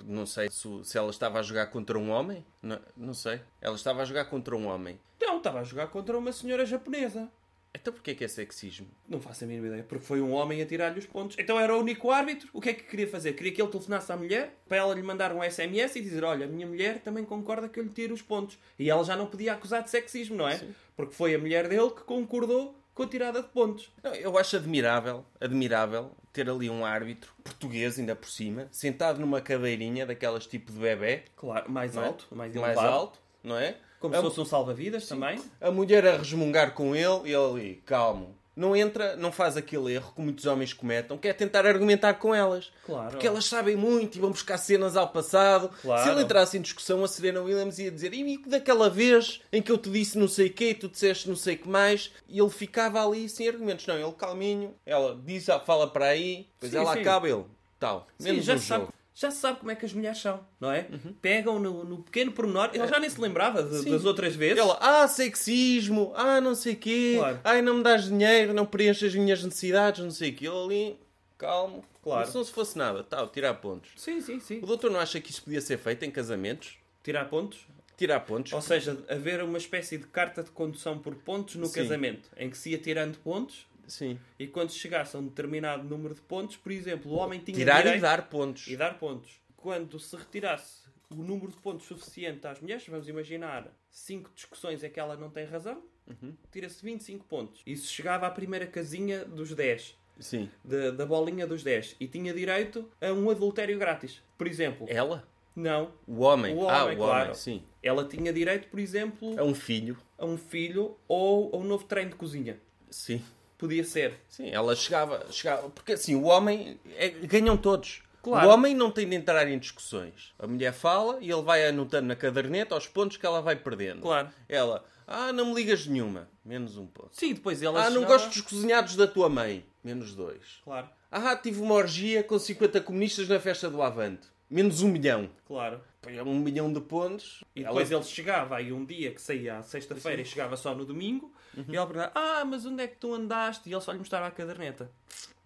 não 0.04 0.26
sei 0.26 0.50
se, 0.50 0.68
se 0.84 0.98
ela 0.98 1.08
estava 1.08 1.38
a 1.38 1.42
jogar 1.42 1.68
contra 1.68 1.98
um 1.98 2.10
homem. 2.10 2.44
Não, 2.60 2.78
não 2.94 3.14
sei. 3.14 3.40
Ela 3.58 3.76
estava 3.76 4.02
a 4.02 4.04
jogar 4.04 4.26
contra 4.26 4.54
um 4.54 4.66
homem. 4.66 5.00
Não, 5.18 5.38
estava 5.38 5.60
a 5.60 5.64
jogar 5.64 5.86
contra 5.86 6.18
uma 6.18 6.30
senhora 6.32 6.66
japonesa. 6.66 7.30
Então 7.74 7.94
porquê 7.94 8.14
que 8.14 8.22
é 8.22 8.28
sexismo? 8.28 8.86
Não 9.08 9.22
faço 9.22 9.44
a 9.44 9.46
mínima 9.46 9.68
ideia, 9.68 9.82
porque 9.82 10.04
foi 10.04 10.20
um 10.20 10.32
homem 10.32 10.60
a 10.60 10.66
tirar-lhe 10.66 10.98
os 10.98 11.06
pontos. 11.06 11.34
Então 11.38 11.58
era 11.58 11.74
o 11.74 11.80
único 11.80 12.10
árbitro. 12.10 12.46
O 12.52 12.60
que 12.60 12.68
é 12.68 12.74
que 12.74 12.84
queria 12.84 13.08
fazer? 13.08 13.32
Queria 13.32 13.52
que 13.52 13.62
ele 13.62 13.70
telefonasse 13.70 14.12
à 14.12 14.16
mulher 14.18 14.54
para 14.68 14.76
ela 14.76 14.94
lhe 14.94 15.02
mandar 15.02 15.32
um 15.32 15.42
SMS 15.42 15.96
e 15.96 16.02
dizer: 16.02 16.22
Olha, 16.22 16.44
a 16.44 16.48
minha 16.48 16.66
mulher 16.66 17.00
também 17.00 17.24
concorda 17.24 17.66
que 17.66 17.80
eu 17.80 17.84
lhe 17.84 17.90
tire 17.90 18.12
os 18.12 18.20
pontos. 18.20 18.58
E 18.78 18.90
ela 18.90 19.02
já 19.02 19.16
não 19.16 19.26
podia 19.26 19.54
acusar 19.54 19.82
de 19.82 19.88
sexismo, 19.88 20.36
não 20.36 20.46
é? 20.46 20.60
Porque 20.94 21.14
foi 21.14 21.34
a 21.34 21.38
mulher 21.38 21.68
dele 21.68 21.90
que 21.90 22.02
concordou 22.02 22.78
com 22.94 23.02
a 23.02 23.06
tirada 23.06 23.42
de 23.42 23.48
pontos. 23.48 23.90
Eu 24.20 24.38
acho 24.38 24.56
admirável, 24.56 25.24
admirável 25.40 26.12
ter 26.32 26.48
ali 26.48 26.68
um 26.70 26.84
árbitro 26.84 27.32
português 27.42 27.98
ainda 27.98 28.14
por 28.16 28.28
cima, 28.28 28.68
sentado 28.70 29.20
numa 29.20 29.40
cadeirinha 29.40 30.06
daquelas 30.06 30.46
tipo 30.46 30.72
de 30.72 30.78
bebê, 30.78 31.22
Claro, 31.36 31.70
mais 31.70 31.96
é? 31.96 32.04
alto, 32.04 32.26
mais 32.30 32.54
mais 32.54 32.76
elevado. 32.76 32.92
alto, 32.94 33.18
não 33.42 33.56
é? 33.58 33.76
Como 34.00 34.14
a, 34.14 34.18
se 34.18 34.22
fosse 34.24 34.40
um 34.40 34.44
salva-vidas 34.44 35.08
também. 35.08 35.40
a 35.60 35.70
mulher 35.70 36.06
a 36.06 36.16
resmungar 36.18 36.72
com 36.74 36.94
ele 36.94 37.28
e 37.30 37.32
ele 37.32 37.36
ali, 37.36 37.82
calmo. 37.86 38.36
Não 38.56 38.76
entra, 38.76 39.16
não 39.16 39.32
faz 39.32 39.56
aquele 39.56 39.94
erro 39.94 40.12
que 40.14 40.20
muitos 40.20 40.46
homens 40.46 40.72
cometem, 40.72 41.18
que 41.18 41.28
é 41.28 41.32
tentar 41.32 41.66
argumentar 41.66 42.14
com 42.14 42.34
elas. 42.34 42.70
Claro. 42.86 43.10
Porque 43.10 43.26
elas 43.26 43.44
sabem 43.46 43.74
muito 43.74 44.16
e 44.16 44.20
vão 44.20 44.30
buscar 44.30 44.58
cenas 44.58 44.96
ao 44.96 45.08
passado. 45.08 45.70
Claro. 45.82 46.02
Se 46.02 46.10
ele 46.10 46.22
entrasse 46.22 46.56
em 46.56 46.60
discussão, 46.60 47.02
a 47.02 47.08
Serena 47.08 47.40
Williams 47.40 47.78
ia 47.78 47.90
dizer 47.90 48.14
e 48.14 48.38
daquela 48.46 48.88
vez 48.88 49.40
em 49.52 49.60
que 49.60 49.72
eu 49.72 49.78
te 49.78 49.90
disse 49.90 50.18
não 50.18 50.28
sei 50.28 50.46
o 50.46 50.52
quê 50.52 50.70
e 50.70 50.74
tu 50.74 50.88
disseste 50.88 51.28
não 51.28 51.36
sei 51.36 51.54
o 51.56 51.58
que 51.58 51.68
mais, 51.68 52.12
e 52.28 52.38
ele 52.38 52.50
ficava 52.50 53.04
ali 53.04 53.28
sem 53.28 53.48
argumentos. 53.48 53.86
Não, 53.86 53.96
ele 53.96 54.12
calminho, 54.12 54.74
ela 54.86 55.18
diz, 55.24 55.46
fala 55.64 55.88
para 55.88 56.06
aí, 56.06 56.46
depois 56.54 56.72
Sim, 56.72 56.78
ela 56.78 56.92
sim. 56.92 57.00
acaba 57.00 57.28
ele. 57.28 57.44
Tal. 57.78 58.06
Sim, 58.18 58.30
Menos 58.30 58.44
já 58.44 58.54
um 58.54 58.58
sabe, 58.58 58.80
jogo. 58.84 58.94
Já 59.14 59.30
se 59.30 59.38
sabe 59.38 59.60
como 59.60 59.70
é 59.70 59.76
que 59.76 59.86
as 59.86 59.92
mulheres 59.92 60.18
são, 60.18 60.44
não 60.60 60.70
é? 60.72 60.88
Pegam 61.22 61.58
no, 61.60 61.84
no 61.84 61.98
pequeno 62.02 62.32
pormenor. 62.32 62.70
Ele 62.74 62.86
já 62.88 62.98
nem 62.98 63.08
se 63.08 63.20
lembrava 63.20 63.62
de- 63.62 63.88
das 63.88 64.04
outras 64.04 64.34
vezes. 64.34 64.58
Ela, 64.58 64.76
ah, 64.80 65.06
sexismo, 65.06 66.12
ah, 66.16 66.40
não 66.40 66.54
sei 66.54 66.74
o 66.74 66.76
quê, 66.76 67.14
Claro. 67.18 67.40
ai, 67.44 67.62
não 67.62 67.74
me 67.78 67.82
dás 67.82 68.04
dinheiro, 68.04 68.52
não 68.52 68.66
preenches 68.66 69.10
as 69.10 69.14
minhas 69.14 69.42
necessidades, 69.42 70.02
não 70.02 70.10
sei 70.10 70.30
o 70.30 70.34
quê. 70.34 70.46
Ele 70.48 70.56
ali, 70.56 70.98
calmo, 71.38 71.84
Claro. 72.02 72.20
como 72.22 72.32
se 72.32 72.36
não 72.38 72.44
se 72.44 72.52
fosse 72.52 72.76
nada, 72.76 73.02
tal, 73.04 73.28
tirar 73.28 73.54
pontos. 73.54 73.90
Sim, 73.96 74.20
sim, 74.20 74.40
sim. 74.40 74.58
O 74.62 74.66
doutor 74.66 74.90
não 74.90 74.98
acha 75.00 75.20
que 75.20 75.30
isso 75.30 75.42
podia 75.42 75.60
ser 75.60 75.78
feito 75.78 76.04
em 76.04 76.10
casamentos? 76.10 76.74
Tirar 77.02 77.26
pontos. 77.26 77.60
Tirar 77.96 78.18
pontos? 78.20 78.52
Ou 78.52 78.60
seja, 78.60 78.98
haver 79.08 79.40
uma 79.44 79.56
espécie 79.58 79.96
de 79.96 80.06
carta 80.08 80.42
de 80.42 80.50
condução 80.50 80.98
por 80.98 81.14
pontos 81.14 81.54
no 81.54 81.66
Sim. 81.66 81.74
casamento, 81.74 82.28
em 82.36 82.50
que 82.50 82.58
se 82.58 82.70
ia 82.70 82.78
tirando 82.78 83.16
pontos 83.18 83.66
Sim. 83.86 84.18
e 84.38 84.46
quando 84.46 84.70
se 84.70 84.78
chegasse 84.78 85.16
a 85.16 85.18
um 85.18 85.26
determinado 85.26 85.84
número 85.84 86.14
de 86.14 86.20
pontos, 86.22 86.56
por 86.56 86.72
exemplo, 86.72 87.10
o 87.12 87.14
homem 87.16 87.40
tinha 87.40 87.56
Tirar 87.56 87.78
direito 87.78 87.98
e 87.98 88.00
dar 88.00 88.28
pontos. 88.28 88.66
e 88.68 88.76
dar 88.76 88.98
pontos. 88.98 89.40
Quando 89.56 89.98
se 89.98 90.14
retirasse 90.16 90.84
o 91.10 91.16
número 91.16 91.50
de 91.50 91.56
pontos 91.58 91.86
suficiente 91.86 92.46
às 92.46 92.60
mulheres, 92.60 92.86
vamos 92.88 93.08
imaginar 93.08 93.68
5 93.90 94.30
discussões 94.34 94.82
em 94.82 94.90
que 94.90 94.98
ela 95.00 95.16
não 95.16 95.30
tem 95.30 95.44
razão, 95.46 95.82
Uhum. 96.06 96.34
tira-se 96.52 96.84
25 96.84 97.24
pontos. 97.24 97.62
Isso 97.66 97.90
chegava 97.92 98.26
à 98.26 98.30
primeira 98.30 98.66
casinha 98.66 99.24
dos 99.24 99.54
10. 99.54 99.96
Sim. 100.20 100.50
Da, 100.62 100.90
da 100.90 101.06
bolinha 101.06 101.46
dos 101.46 101.62
10 101.62 101.96
e 101.98 102.06
tinha 102.06 102.32
direito 102.34 102.88
a 103.00 103.10
um 103.12 103.30
adultério 103.30 103.78
grátis. 103.78 104.22
Por 104.36 104.46
exemplo, 104.46 104.86
Ela? 104.88 105.26
não. 105.56 105.92
O 106.06 106.20
homem? 106.20 106.54
O 106.54 106.68
ah, 106.68 106.84
homem, 106.84 106.96
o 106.96 106.98
claro. 107.00 107.22
homem, 107.24 107.34
sim. 107.34 107.62
Ela 107.82 108.04
tinha 108.06 108.32
direito, 108.32 108.68
por 108.68 108.78
exemplo, 108.78 109.38
É 109.38 109.42
um 109.42 109.54
filho. 109.54 109.96
a 110.18 110.24
um 110.26 110.36
filho 110.36 110.96
ou 111.08 111.50
a 111.54 111.58
um 111.58 111.64
novo 111.64 111.84
treino 111.84 112.10
de 112.10 112.16
cozinha. 112.16 112.60
Sim. 112.90 113.22
Podia 113.58 113.84
ser. 113.84 114.14
Sim, 114.28 114.50
ela 114.50 114.74
chegava, 114.76 115.26
chegava. 115.30 115.68
Porque 115.70 115.92
assim, 115.92 116.14
o 116.14 116.24
homem. 116.24 116.78
é- 116.96 117.08
ganham 117.10 117.56
todos. 117.56 118.02
Claro. 118.22 118.48
O 118.48 118.50
homem 118.52 118.74
não 118.74 118.90
tem 118.90 119.06
de 119.08 119.14
entrar 119.14 119.46
em 119.48 119.58
discussões. 119.58 120.32
A 120.38 120.46
mulher 120.46 120.72
fala 120.72 121.18
e 121.20 121.30
ele 121.30 121.42
vai 121.42 121.66
anotando 121.66 122.08
na 122.08 122.16
caderneta 122.16 122.74
aos 122.74 122.86
pontos 122.88 123.16
que 123.18 123.26
ela 123.26 123.42
vai 123.42 123.54
perdendo. 123.54 124.00
Claro. 124.00 124.30
Ela, 124.48 124.82
ah, 125.06 125.30
não 125.32 125.46
me 125.46 125.54
ligas 125.54 125.86
nenhuma. 125.86 126.26
Menos 126.44 126.76
um 126.78 126.86
ponto. 126.86 127.10
Sim, 127.12 127.34
depois 127.34 127.62
ela 127.62 127.80
Ah, 127.84 127.90
não 127.90 128.02
chegava- 128.02 128.12
gosto 128.14 128.28
dos 128.30 128.40
cozinhados 128.40 128.96
da 128.96 129.06
tua 129.06 129.28
mãe. 129.28 129.64
Menos 129.82 130.14
dois. 130.14 130.60
Claro, 130.64 130.88
Ah, 131.16 131.36
tive 131.36 131.60
uma 131.60 131.74
orgia 131.74 132.24
com 132.24 132.36
50 132.38 132.80
comunistas 132.80 133.28
na 133.28 133.38
festa 133.38 133.70
do 133.70 133.80
Avante. 133.82 134.26
Menos 134.50 134.82
um 134.82 134.88
milhão. 134.88 135.28
claro. 135.46 135.80
É 136.06 136.22
Um 136.22 136.38
milhão 136.38 136.70
de 136.70 136.80
pontos. 136.82 137.42
E 137.56 137.60
Ela- 137.60 137.68
depois 137.70 137.90
ele 137.90 138.02
chegava 138.04 138.56
aí 138.56 138.70
um 138.70 138.84
dia 138.84 139.10
que 139.10 139.22
saía 139.22 139.56
à 139.56 139.62
sexta-feira 139.62 140.20
e 140.20 140.24
chegava 140.26 140.54
só 140.54 140.74
no 140.74 140.84
domingo 140.84 141.32
e 141.66 141.74
ela 141.74 141.86
perguntava: 141.86 142.12
Ah, 142.14 142.44
mas 142.44 142.66
onde 142.66 142.82
é 142.82 142.86
que 142.86 142.96
tu 142.96 143.14
andaste? 143.14 143.70
E 143.70 143.72
ele 143.72 143.80
só 143.80 143.90
lhe 143.90 143.96
mostrava 143.98 144.26
a 144.26 144.30
caderneta. 144.30 144.90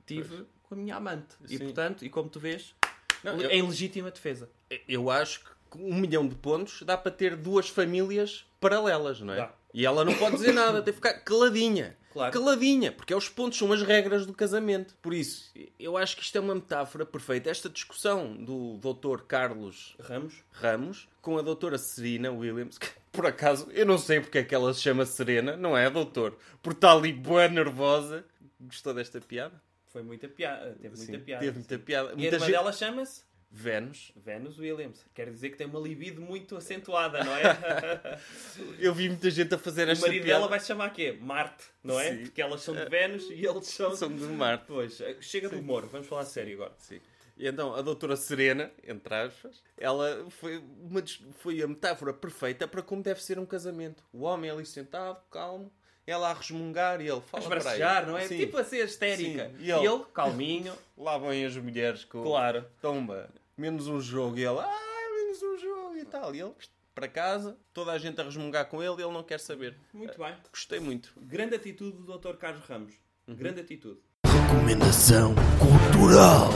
Tive 0.04 0.46
com 0.64 0.74
a 0.74 0.76
minha 0.78 0.96
amante. 0.96 1.36
E 1.44 1.56
Sim. 1.56 1.58
portanto, 1.58 2.04
e 2.04 2.10
como 2.10 2.28
tu 2.28 2.40
vês, 2.40 2.74
Não, 3.22 3.40
eu- 3.40 3.50
em 3.50 3.62
legítima 3.62 4.10
defesa. 4.10 4.50
Eu 4.88 5.10
acho 5.10 5.44
que 5.70 5.78
um 5.78 5.94
milhão 5.94 6.26
de 6.26 6.34
pontos 6.34 6.82
dá 6.82 6.96
para 6.98 7.12
ter 7.12 7.36
duas 7.36 7.68
famílias 7.68 8.44
paralelas, 8.58 9.20
não 9.20 9.34
é? 9.34 9.36
Dá. 9.36 9.54
E 9.72 9.86
ela 9.86 10.04
não 10.04 10.14
pode 10.16 10.36
dizer 10.38 10.52
nada, 10.52 10.82
tem 10.82 10.92
que 10.92 10.96
ficar 10.96 11.14
caladinha. 11.20 11.96
Claro. 12.12 12.32
Caladinha, 12.32 12.90
porque 12.90 13.12
é 13.12 13.16
os 13.16 13.28
pontos 13.28 13.58
são 13.58 13.72
as 13.72 13.82
regras 13.82 14.24
do 14.26 14.32
casamento. 14.32 14.94
Por 15.02 15.12
isso, 15.12 15.52
eu 15.78 15.96
acho 15.96 16.16
que 16.16 16.22
isto 16.22 16.36
é 16.36 16.40
uma 16.40 16.54
metáfora 16.54 17.04
perfeita. 17.04 17.50
Esta 17.50 17.68
discussão 17.68 18.34
do 18.34 18.78
Dr. 18.78 19.22
Carlos 19.26 19.96
Ramos. 20.00 20.42
Ramos 20.50 21.08
com 21.20 21.38
a 21.38 21.42
doutora 21.42 21.76
Serena 21.76 22.30
Williams, 22.30 22.78
que 22.78 22.88
por 23.12 23.26
acaso 23.26 23.70
eu 23.72 23.84
não 23.84 23.98
sei 23.98 24.20
porque 24.20 24.38
é 24.38 24.44
que 24.44 24.54
ela 24.54 24.72
se 24.72 24.80
chama 24.80 25.04
Serena, 25.04 25.56
não 25.56 25.76
é, 25.76 25.90
doutor? 25.90 26.36
Por 26.62 26.72
estar 26.72 26.92
ali 26.92 27.12
boa 27.12 27.48
nervosa. 27.48 28.24
Gostou 28.60 28.94
desta 28.94 29.20
piada? 29.20 29.60
Foi 29.86 30.02
muita 30.02 30.28
piada. 30.28 30.76
Teve 30.80 30.96
muita 30.96 31.12
Sim, 31.12 31.20
piada. 31.20 31.44
Teve 31.44 31.58
muita 31.58 31.78
piada. 31.78 32.08
E 32.08 32.12
a 32.12 32.16
Muita 32.16 32.36
irmã 32.36 32.46
gente... 32.46 32.54
dela 32.54 32.72
chama-se 32.72 33.27
Vênus. 33.50 34.12
Venus 34.14 34.58
Williams. 34.58 35.04
Quer 35.14 35.30
dizer 35.30 35.50
que 35.50 35.56
tem 35.56 35.66
uma 35.66 35.80
libido 35.80 36.20
muito 36.20 36.56
acentuada, 36.56 37.24
não 37.24 37.34
é? 37.34 38.20
Eu 38.78 38.94
vi 38.94 39.08
muita 39.08 39.30
gente 39.30 39.54
a 39.54 39.58
fazer 39.58 39.88
o 39.88 39.90
esta 39.90 40.06
marido 40.06 40.24
piada. 40.24 40.38
dela 40.40 40.50
vai 40.50 40.60
se 40.60 40.66
chamar 40.66 40.90
quê? 40.90 41.16
Marte, 41.20 41.64
não 41.82 41.98
é? 41.98 42.14
Sim. 42.14 42.22
Porque 42.24 42.42
elas 42.42 42.60
são 42.60 42.74
de 42.74 42.84
Vênus 42.88 43.30
e 43.30 43.46
eles 43.46 43.66
são. 43.68 43.96
São 43.96 44.14
de 44.14 44.22
Marte. 44.24 44.64
Pois, 44.66 45.00
chega 45.20 45.48
do 45.48 45.58
humor, 45.58 45.86
vamos 45.86 46.06
falar 46.06 46.24
sério 46.24 46.54
agora. 46.54 46.74
Sim. 46.78 47.00
E 47.38 47.46
então 47.46 47.74
a 47.74 47.80
doutora 47.80 48.16
Serena, 48.16 48.70
entre 48.86 49.14
aspas, 49.14 49.62
ela 49.76 50.26
foi, 50.28 50.58
uma, 50.58 51.02
foi 51.38 51.62
a 51.62 51.68
metáfora 51.68 52.12
perfeita 52.12 52.66
para 52.66 52.82
como 52.82 53.02
deve 53.02 53.22
ser 53.22 53.38
um 53.38 53.46
casamento. 53.46 54.02
O 54.12 54.22
homem 54.22 54.50
ali 54.50 54.66
sentado, 54.66 55.22
calmo, 55.30 55.72
ela 56.10 56.30
a 56.30 56.34
resmungar 56.34 57.00
e 57.00 57.04
ele 57.08 57.18
A 57.18 57.20
fala 57.20 57.44
para 57.44 57.56
esbracejar, 57.58 57.98
aí. 58.02 58.06
não 58.06 58.16
é? 58.18 58.26
Sim. 58.26 58.36
Tipo 58.38 58.56
a 58.58 58.64
ser 58.64 58.84
histérica. 58.84 59.48
Sim. 59.50 59.56
E 59.58 59.66
E 59.66 59.70
ele, 59.72 59.86
ele? 59.86 60.04
calminho, 60.14 60.72
Lá 60.96 61.16
vão 61.18 61.30
as 61.30 61.56
mulheres 61.56 62.04
com 62.04 62.22
claro. 62.22 62.64
tomba, 62.80 63.28
menos 63.56 63.86
um 63.86 64.00
jogo 64.00 64.36
e 64.38 64.44
ele, 64.44 64.58
ah, 64.58 64.78
menos 65.14 65.42
um 65.42 65.58
jogo 65.58 65.96
e 65.96 66.04
tal. 66.04 66.34
E 66.34 66.40
ele 66.40 66.52
para 66.94 67.06
casa, 67.06 67.56
toda 67.72 67.92
a 67.92 67.98
gente 67.98 68.20
a 68.20 68.24
resmungar 68.24 68.66
com 68.66 68.82
ele 68.82 68.96
e 69.00 69.04
ele 69.04 69.12
não 69.12 69.22
quer 69.22 69.38
saber. 69.38 69.76
Muito 69.92 70.18
bem. 70.18 70.34
Gostei 70.50 70.80
muito. 70.80 71.12
Grande 71.16 71.54
atitude 71.54 71.96
do 71.96 72.18
Dr. 72.18 72.34
Carlos 72.36 72.64
Ramos. 72.66 72.94
Grande 73.28 73.60
atitude. 73.60 74.00
Recomendação 74.26 75.34
cultural. 75.60 76.48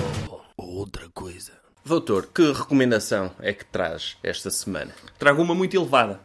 Outra 0.57 1.09
coisa. 1.11 1.53
Doutor, 1.85 2.27
que 2.35 2.53
recomendação 2.53 3.33
é 3.41 3.53
que 3.53 3.65
traz 3.65 4.17
esta 4.23 4.51
semana? 4.51 4.93
Trago 5.19 5.41
uma 5.43 5.55
muito 5.55 5.77
elevada. 5.77 6.21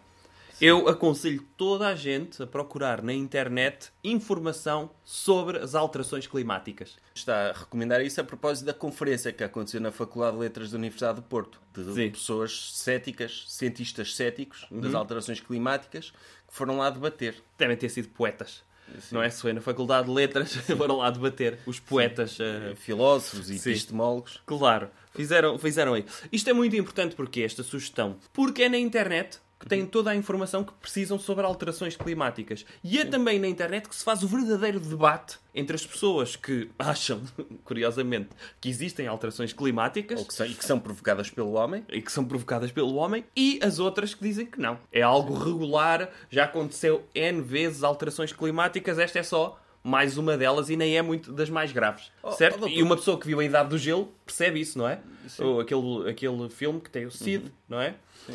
Eu 0.60 0.88
aconselho 0.88 1.44
toda 1.56 1.88
a 1.88 1.94
gente 1.94 2.42
a 2.42 2.48
procurar 2.48 3.04
na 3.04 3.14
internet 3.14 3.90
informação 4.04 4.90
sobre 5.04 5.60
as 5.60 5.76
alterações 5.76 6.26
climáticas. 6.26 6.96
Está 7.14 7.50
a 7.50 7.54
recomendar 7.54 8.02
isso 8.04 8.20
a 8.20 8.24
propósito 8.24 8.66
da 8.66 8.74
conferência 8.74 9.32
que 9.32 9.44
aconteceu 9.44 9.80
na 9.80 9.92
Faculdade 9.92 10.36
de 10.36 10.42
Letras 10.42 10.72
da 10.72 10.78
Universidade 10.78 11.18
do 11.18 11.22
Porto, 11.22 11.62
de 11.76 11.94
Sim. 11.94 12.10
pessoas 12.10 12.72
céticas, 12.74 13.46
cientistas 13.48 14.16
céticos 14.16 14.66
das 14.72 14.96
alterações 14.96 15.40
climáticas, 15.40 16.10
que 16.48 16.54
foram 16.56 16.78
lá 16.78 16.90
debater. 16.90 17.36
Devem 17.56 17.78
ter 17.78 17.90
sido 17.90 18.10
poetas. 18.10 18.64
Não 19.12 19.22
é? 19.22 19.30
Se 19.30 19.42
foi 19.42 19.54
na 19.54 19.62
Faculdade 19.62 20.08
de 20.08 20.14
Letras, 20.14 20.54
foram 20.76 20.98
lá 20.98 21.12
debater. 21.12 21.60
Os 21.68 21.80
poetas. 21.80 22.40
eh, 22.40 22.74
Filósofos 22.78 23.50
e 23.52 23.60
Sim. 23.60 23.72
epistemólogos. 23.72 24.42
Claro, 24.46 24.90
fizeram, 25.14 25.60
fizeram 25.60 25.94
aí. 25.94 26.06
Isto 26.32 26.50
é 26.50 26.54
muito 26.54 26.76
importante 26.76 27.16
porque 27.16 27.42
esta 27.42 27.62
sugestão. 27.62 28.16
Porque 28.34 28.64
é 28.64 28.70
na 28.70 28.78
internet 28.78 29.40
que 29.60 29.68
têm 29.68 29.86
toda 29.86 30.12
a 30.12 30.16
informação 30.16 30.64
que 30.64 30.72
precisam 30.74 31.18
sobre 31.18 31.46
alterações 31.46 31.96
climáticas. 31.96 32.66
E 32.84 33.00
é 33.00 33.06
também 33.06 33.40
na 33.40 33.48
internet 33.48 33.90
que 33.90 33.96
se 33.96 34.04
faz 34.04 34.22
o 34.24 34.28
verdadeiro 34.28 34.80
debate 34.80 35.40
entre 35.56 35.76
as 35.76 35.86
pessoas 35.86 36.36
que 36.36 36.70
acham, 36.78 37.22
curiosamente, 37.64 38.30
que 38.62 38.70
existem 38.70 39.08
alterações 39.08 39.54
climáticas 39.54 40.20
Ou 40.20 40.26
que 40.26 40.34
são, 40.34 40.46
e 40.46 40.54
que 40.54 40.64
são 40.66 40.80
provocadas 40.80 41.30
pelo 41.30 41.54
homem. 41.54 41.84
e 41.90 42.02
que 42.02 42.12
são 42.12 42.24
provocadas 42.24 42.72
pelo 42.72 42.96
homem, 42.96 43.26
e 43.36 43.60
as 43.64 43.80
outras 43.80 44.14
que 44.14 44.24
dizem 44.24 44.46
que 44.46 44.60
não. 44.60 44.80
É 44.92 45.02
algo 45.02 45.34
regular, 45.38 46.10
já 46.30 46.44
aconteceu 46.46 47.04
N 47.16 47.42
vezes 47.42 47.84
alterações 47.84 48.32
climáticas, 48.32 49.00
esta 49.00 49.20
é 49.20 49.24
só 49.24 49.60
mais 49.84 50.18
uma 50.18 50.36
delas 50.38 50.70
e 50.70 50.76
nem 50.76 50.98
é 50.98 51.02
muito 51.02 51.32
das 51.32 51.50
mais 51.50 51.72
graves. 51.72 52.12
certo? 52.38 52.66
oh, 52.66 52.68
e 52.68 52.84
uma 52.84 52.96
pessoa 52.98 53.18
que 53.20 53.26
viu 53.26 53.40
a 53.40 53.44
Idade 53.46 53.70
do 53.70 53.78
Gelo 53.78 54.12
percebe 54.26 54.60
isso, 54.60 54.78
não 54.78 54.88
é? 54.88 55.00
Ou 55.40 55.62
aquele, 55.62 56.10
aquele 56.10 56.50
filme 56.50 56.80
que 56.82 56.90
tem 56.90 57.06
o 57.06 57.12
Cid, 57.12 57.46
Uhum. 57.46 57.52
não 57.70 57.82
é? 57.82 57.96
Eh, 58.30 58.34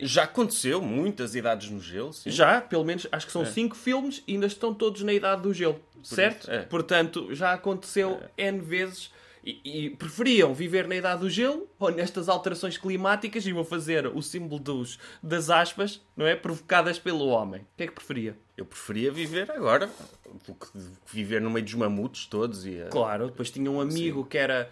Já 0.00 0.24
aconteceu 0.24 0.80
muitas 0.80 1.34
idades 1.34 1.70
no 1.70 1.80
gelo, 1.80 2.12
sim. 2.12 2.30
já, 2.30 2.60
pelo 2.60 2.84
menos, 2.84 3.06
acho 3.12 3.26
que 3.26 3.32
são 3.32 3.44
cinco 3.44 3.76
filmes 3.76 4.22
e 4.26 4.34
ainda 4.34 4.46
estão 4.46 4.72
todos 4.72 5.02
na 5.02 5.12
Idade 5.12 5.42
do 5.42 5.52
Gelo, 5.52 5.80
certo? 6.02 6.42
isso, 6.42 6.50
é. 6.50 6.62
Portanto, 6.62 7.34
já 7.34 7.52
aconteceu 7.52 8.20
N 8.36 8.60
vezes. 8.60 9.10
E, 9.42 9.86
e 9.86 9.90
preferiam 9.90 10.52
viver 10.52 10.86
na 10.86 10.94
Idade 10.96 11.20
do 11.20 11.30
Gelo 11.30 11.66
ou 11.78 11.90
nestas 11.90 12.28
alterações 12.28 12.76
climáticas 12.76 13.46
e 13.46 13.52
vou 13.52 13.64
fazer 13.64 14.06
o 14.06 14.20
símbolo 14.20 14.60
dos, 14.60 14.98
das 15.22 15.48
aspas, 15.48 16.02
não 16.14 16.26
é? 16.26 16.36
Provocadas 16.36 16.98
pelo 16.98 17.26
homem. 17.28 17.62
O 17.62 17.66
que 17.74 17.84
é 17.84 17.86
que 17.86 17.94
preferia? 17.94 18.36
Eu 18.54 18.66
preferia 18.66 19.10
viver 19.10 19.50
agora 19.50 19.88
do 20.46 20.54
que 20.54 20.66
viver 21.10 21.40
no 21.40 21.48
meio 21.48 21.64
dos 21.64 21.72
mamutos 21.72 22.26
todos 22.26 22.66
e. 22.66 22.84
Claro, 22.90 23.28
depois 23.28 23.50
tinha 23.50 23.70
um 23.70 23.80
amigo 23.80 24.26
que 24.26 24.36
era, 24.36 24.70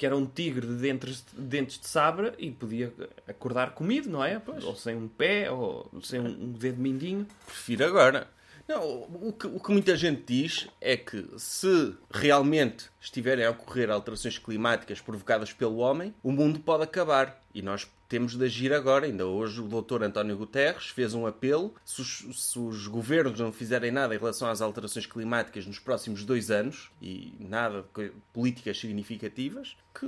que 0.00 0.06
era 0.06 0.16
um 0.16 0.24
tigre 0.24 0.66
de 0.66 0.76
dentes, 0.76 1.22
de 1.30 1.42
dentes 1.42 1.78
de 1.78 1.86
sabre 1.86 2.32
e 2.38 2.50
podia 2.50 2.90
acordar 3.28 3.72
comido, 3.72 4.08
não 4.08 4.24
é? 4.24 4.40
Ou 4.64 4.74
sem 4.74 4.96
um 4.96 5.06
pé, 5.06 5.50
ou 5.50 5.90
sem 6.02 6.18
um, 6.18 6.26
um 6.26 6.52
dedo 6.52 6.80
mindinho. 6.80 7.26
prefiro 7.44 7.84
agora. 7.84 8.26
Não, 8.66 9.02
o 9.02 9.30
que, 9.30 9.46
o 9.46 9.60
que 9.60 9.70
muita 9.70 9.94
gente 9.96 10.22
diz 10.26 10.68
é 10.80 10.96
que 10.96 11.28
se 11.36 11.94
realmente 12.10 12.86
estiverem 12.98 13.44
a 13.44 13.50
ocorrer 13.50 13.90
alterações 13.90 14.38
climáticas 14.38 15.02
provocadas 15.02 15.52
pelo 15.52 15.76
homem, 15.76 16.14
o 16.22 16.32
mundo 16.32 16.60
pode 16.60 16.84
acabar. 16.84 17.38
E 17.54 17.60
nós 17.60 17.86
temos 18.10 18.36
de 18.36 18.44
agir 18.44 18.72
agora. 18.74 19.06
Ainda 19.06 19.24
hoje 19.24 19.60
o 19.62 19.68
Dr. 19.68 20.02
António 20.02 20.36
Guterres 20.36 20.88
fez 20.88 21.14
um 21.14 21.26
apelo. 21.26 21.72
Se 21.84 22.00
os, 22.02 22.24
se 22.34 22.58
os 22.58 22.86
governos 22.88 23.38
não 23.38 23.52
fizerem 23.52 23.92
nada 23.92 24.14
em 24.14 24.18
relação 24.18 24.48
às 24.48 24.60
alterações 24.60 25.06
climáticas 25.06 25.64
nos 25.64 25.78
próximos 25.78 26.24
dois 26.24 26.50
anos, 26.50 26.90
e 27.00 27.32
nada 27.38 27.84
de 27.96 28.10
políticas 28.32 28.78
significativas, 28.78 29.76
que 29.98 30.06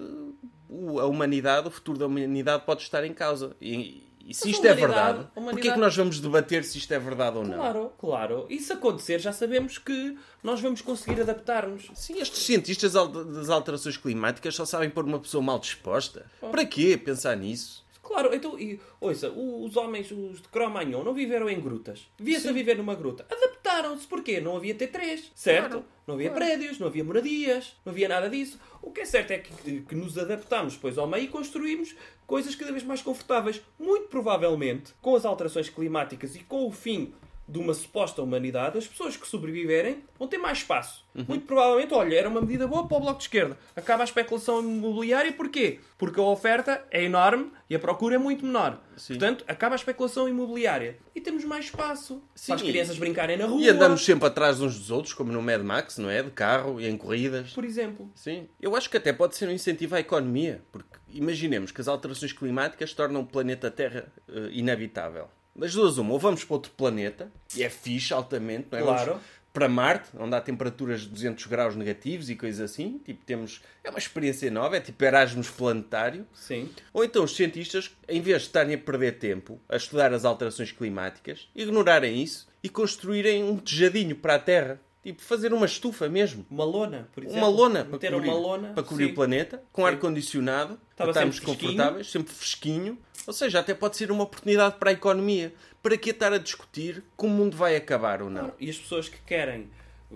a 1.00 1.06
humanidade, 1.06 1.68
o 1.68 1.70
futuro 1.70 1.96
da 1.98 2.06
humanidade 2.06 2.64
pode 2.66 2.82
estar 2.82 3.04
em 3.04 3.14
causa. 3.14 3.56
E, 3.60 4.02
e 4.24 4.34
se 4.34 4.46
Mas 4.46 4.54
isto 4.56 4.66
é 4.66 4.72
humanidade- 4.72 4.80
verdade, 4.80 5.18
a 5.18 5.22
porquê 5.22 5.38
é 5.38 5.40
humanidade- 5.42 5.74
que 5.74 5.80
nós 5.80 5.96
vamos 5.96 6.20
debater 6.20 6.64
se 6.64 6.78
isto 6.78 6.92
é 6.92 6.98
verdade 6.98 7.36
ou 7.38 7.44
não? 7.46 7.54
Claro, 7.56 7.92
claro. 7.98 8.46
E 8.50 8.58
se 8.58 8.72
acontecer, 8.72 9.20
já 9.20 9.32
sabemos 9.32 9.78
que 9.78 10.16
nós 10.42 10.60
vamos 10.60 10.80
conseguir 10.80 11.20
adaptar-nos. 11.20 11.88
Sim, 11.94 12.18
estes 12.20 12.42
cientistas 12.44 12.92
das 12.94 13.48
alterações 13.48 13.96
climáticas 13.96 14.54
só 14.56 14.64
sabem 14.64 14.90
pôr 14.90 15.04
uma 15.04 15.20
pessoa 15.20 15.42
mal 15.42 15.58
disposta. 15.60 16.26
Para 16.40 16.64
quê 16.66 16.96
pensar 16.96 17.36
nisso? 17.36 17.82
Claro, 18.12 18.34
então, 18.34 18.58
e, 18.58 18.78
ouça, 19.00 19.30
os 19.30 19.74
homens, 19.74 20.10
os 20.10 20.42
de 20.42 20.48
Cro-Magnon, 20.48 21.02
não 21.02 21.14
viveram 21.14 21.48
em 21.48 21.58
grutas. 21.58 22.06
Via-se 22.18 22.46
a 22.46 22.52
viver 22.52 22.76
numa 22.76 22.94
gruta. 22.94 23.24
Adaptaram-se, 23.30 24.06
porquê? 24.06 24.38
Não 24.38 24.54
havia 24.54 24.74
T3, 24.74 25.30
certo? 25.34 25.70
Claro, 25.70 25.84
não 26.06 26.16
havia 26.16 26.30
prédios, 26.30 26.78
não 26.78 26.88
havia 26.88 27.02
moradias, 27.02 27.74
não 27.86 27.90
havia 27.90 28.10
nada 28.10 28.28
disso. 28.28 28.60
O 28.82 28.90
que 28.90 29.00
é 29.00 29.06
certo 29.06 29.30
é 29.30 29.38
que, 29.38 29.80
que 29.80 29.94
nos 29.94 30.18
adaptamos 30.18 30.74
depois 30.74 30.98
ao 30.98 31.06
meio 31.06 31.24
e 31.24 31.28
construímos 31.28 31.96
coisas 32.26 32.54
cada 32.54 32.70
vez 32.70 32.84
mais 32.84 33.00
confortáveis. 33.00 33.62
Muito 33.78 34.08
provavelmente, 34.08 34.92
com 35.00 35.16
as 35.16 35.24
alterações 35.24 35.70
climáticas 35.70 36.36
e 36.36 36.40
com 36.40 36.66
o 36.66 36.70
fim 36.70 37.14
de 37.46 37.58
uma 37.58 37.74
suposta 37.74 38.22
humanidade, 38.22 38.78
as 38.78 38.86
pessoas 38.86 39.16
que 39.16 39.26
sobreviverem 39.26 40.04
vão 40.18 40.28
ter 40.28 40.38
mais 40.38 40.58
espaço. 40.58 41.04
Uhum. 41.14 41.24
Muito 41.28 41.46
provavelmente, 41.46 41.92
olha, 41.92 42.14
era 42.16 42.28
uma 42.28 42.40
medida 42.40 42.66
boa 42.66 42.86
para 42.86 42.96
o 42.96 43.00
Bloco 43.00 43.18
de 43.18 43.24
Esquerda. 43.24 43.58
Acaba 43.76 44.02
a 44.02 44.04
especulação 44.04 44.60
imobiliária, 44.60 45.32
porquê? 45.32 45.80
Porque 45.98 46.18
a 46.18 46.22
oferta 46.22 46.84
é 46.90 47.04
enorme 47.04 47.50
e 47.68 47.74
a 47.74 47.78
procura 47.78 48.14
é 48.14 48.18
muito 48.18 48.46
menor. 48.46 48.80
Sim. 48.96 49.14
Portanto, 49.14 49.44
acaba 49.46 49.74
a 49.74 49.76
especulação 49.76 50.28
imobiliária. 50.28 50.96
E 51.14 51.20
temos 51.20 51.44
mais 51.44 51.66
espaço 51.66 52.22
Sim, 52.34 52.52
para 52.52 52.54
as 52.56 52.62
crianças 52.62 52.98
brincarem 52.98 53.36
na 53.36 53.44
rua, 53.44 53.60
E 53.60 53.68
andamos 53.68 54.04
sempre 54.04 54.26
atrás 54.26 54.60
uns 54.60 54.78
dos 54.78 54.90
outros, 54.90 55.12
como 55.12 55.32
no 55.32 55.42
Mad 55.42 55.62
Max, 55.62 55.98
não 55.98 56.08
é? 56.08 56.22
De 56.22 56.30
carro 56.30 56.80
e 56.80 56.86
em 56.86 56.96
corridas. 56.96 57.52
por 57.52 57.64
exemplo. 57.64 58.10
Sim. 58.14 58.48
Eu 58.60 58.74
acho 58.74 58.88
que 58.88 58.96
até 58.96 59.12
pode 59.12 59.36
ser 59.36 59.48
um 59.48 59.52
incentivo 59.52 59.94
à 59.94 60.00
economia, 60.00 60.62
porque 60.72 60.98
imaginemos 61.08 61.70
que 61.70 61.80
as 61.80 61.88
alterações 61.88 62.32
climáticas 62.32 62.94
tornam 62.94 63.20
o 63.20 63.26
planeta 63.26 63.70
Terra 63.70 64.10
eh, 64.28 64.48
inabitável. 64.52 65.28
Das 65.54 65.74
duas, 65.74 65.98
uma, 65.98 66.12
ou 66.12 66.18
vamos 66.18 66.44
para 66.44 66.54
outro 66.54 66.72
planeta, 66.72 67.30
e 67.54 67.62
é 67.62 67.68
fixe 67.68 68.12
altamente, 68.12 68.68
não 68.70 68.78
é? 68.78 68.82
Claro. 68.82 69.10
Vamos 69.12 69.42
para 69.52 69.68
Marte, 69.68 70.08
onde 70.18 70.34
há 70.34 70.40
temperaturas 70.40 71.02
de 71.02 71.08
200 71.08 71.46
graus 71.46 71.76
negativos 71.76 72.30
e 72.30 72.36
coisas 72.36 72.70
assim. 72.70 73.00
Tipo, 73.04 73.24
temos. 73.24 73.60
É 73.84 73.90
uma 73.90 73.98
experiência 73.98 74.50
nova, 74.50 74.76
é 74.76 74.80
tipo 74.80 75.04
Erasmus 75.04 75.50
planetário. 75.50 76.26
Sim. 76.32 76.70
Ou 76.92 77.04
então 77.04 77.24
os 77.24 77.36
cientistas, 77.36 77.90
em 78.08 78.20
vez 78.20 78.42
de 78.42 78.48
estarem 78.48 78.74
a 78.74 78.78
perder 78.78 79.18
tempo 79.18 79.60
a 79.68 79.76
estudar 79.76 80.12
as 80.12 80.24
alterações 80.24 80.72
climáticas, 80.72 81.48
ignorarem 81.54 82.22
isso 82.22 82.48
e 82.62 82.68
construírem 82.68 83.44
um 83.44 83.58
tejadinho 83.58 84.16
para 84.16 84.36
a 84.36 84.38
Terra. 84.38 84.80
Tipo, 85.02 85.20
fazer 85.20 85.52
uma 85.52 85.66
estufa 85.66 86.08
mesmo. 86.08 86.46
Uma 86.48 86.64
lona, 86.64 87.08
por 87.12 87.24
exemplo. 87.24 87.40
Uma 87.40 87.48
lona 87.48 87.84
para 87.84 87.98
cobrir, 87.98 88.28
uma 88.28 88.38
lona. 88.38 88.68
para 88.68 88.82
cobrir 88.84 89.06
sim. 89.06 89.10
o 89.10 89.14
planeta, 89.16 89.62
com 89.72 89.84
ar-condicionado, 89.84 90.78
estarmos 90.96 91.40
confortáveis, 91.40 92.08
sempre 92.08 92.32
fresquinho. 92.32 92.96
Ou 93.26 93.32
seja, 93.32 93.60
até 93.60 93.74
pode 93.74 93.96
ser 93.96 94.10
uma 94.10 94.24
oportunidade 94.24 94.76
para 94.76 94.90
a 94.90 94.92
economia. 94.92 95.52
Para 95.82 95.96
que 95.96 96.10
estar 96.10 96.32
a 96.32 96.38
discutir 96.38 97.02
como 97.16 97.34
o 97.34 97.36
mundo 97.36 97.56
vai 97.56 97.74
acabar 97.76 98.22
ou 98.22 98.30
não? 98.30 98.52
E 98.58 98.70
as 98.70 98.78
pessoas 98.78 99.08
que 99.08 99.18
querem, 99.26 99.68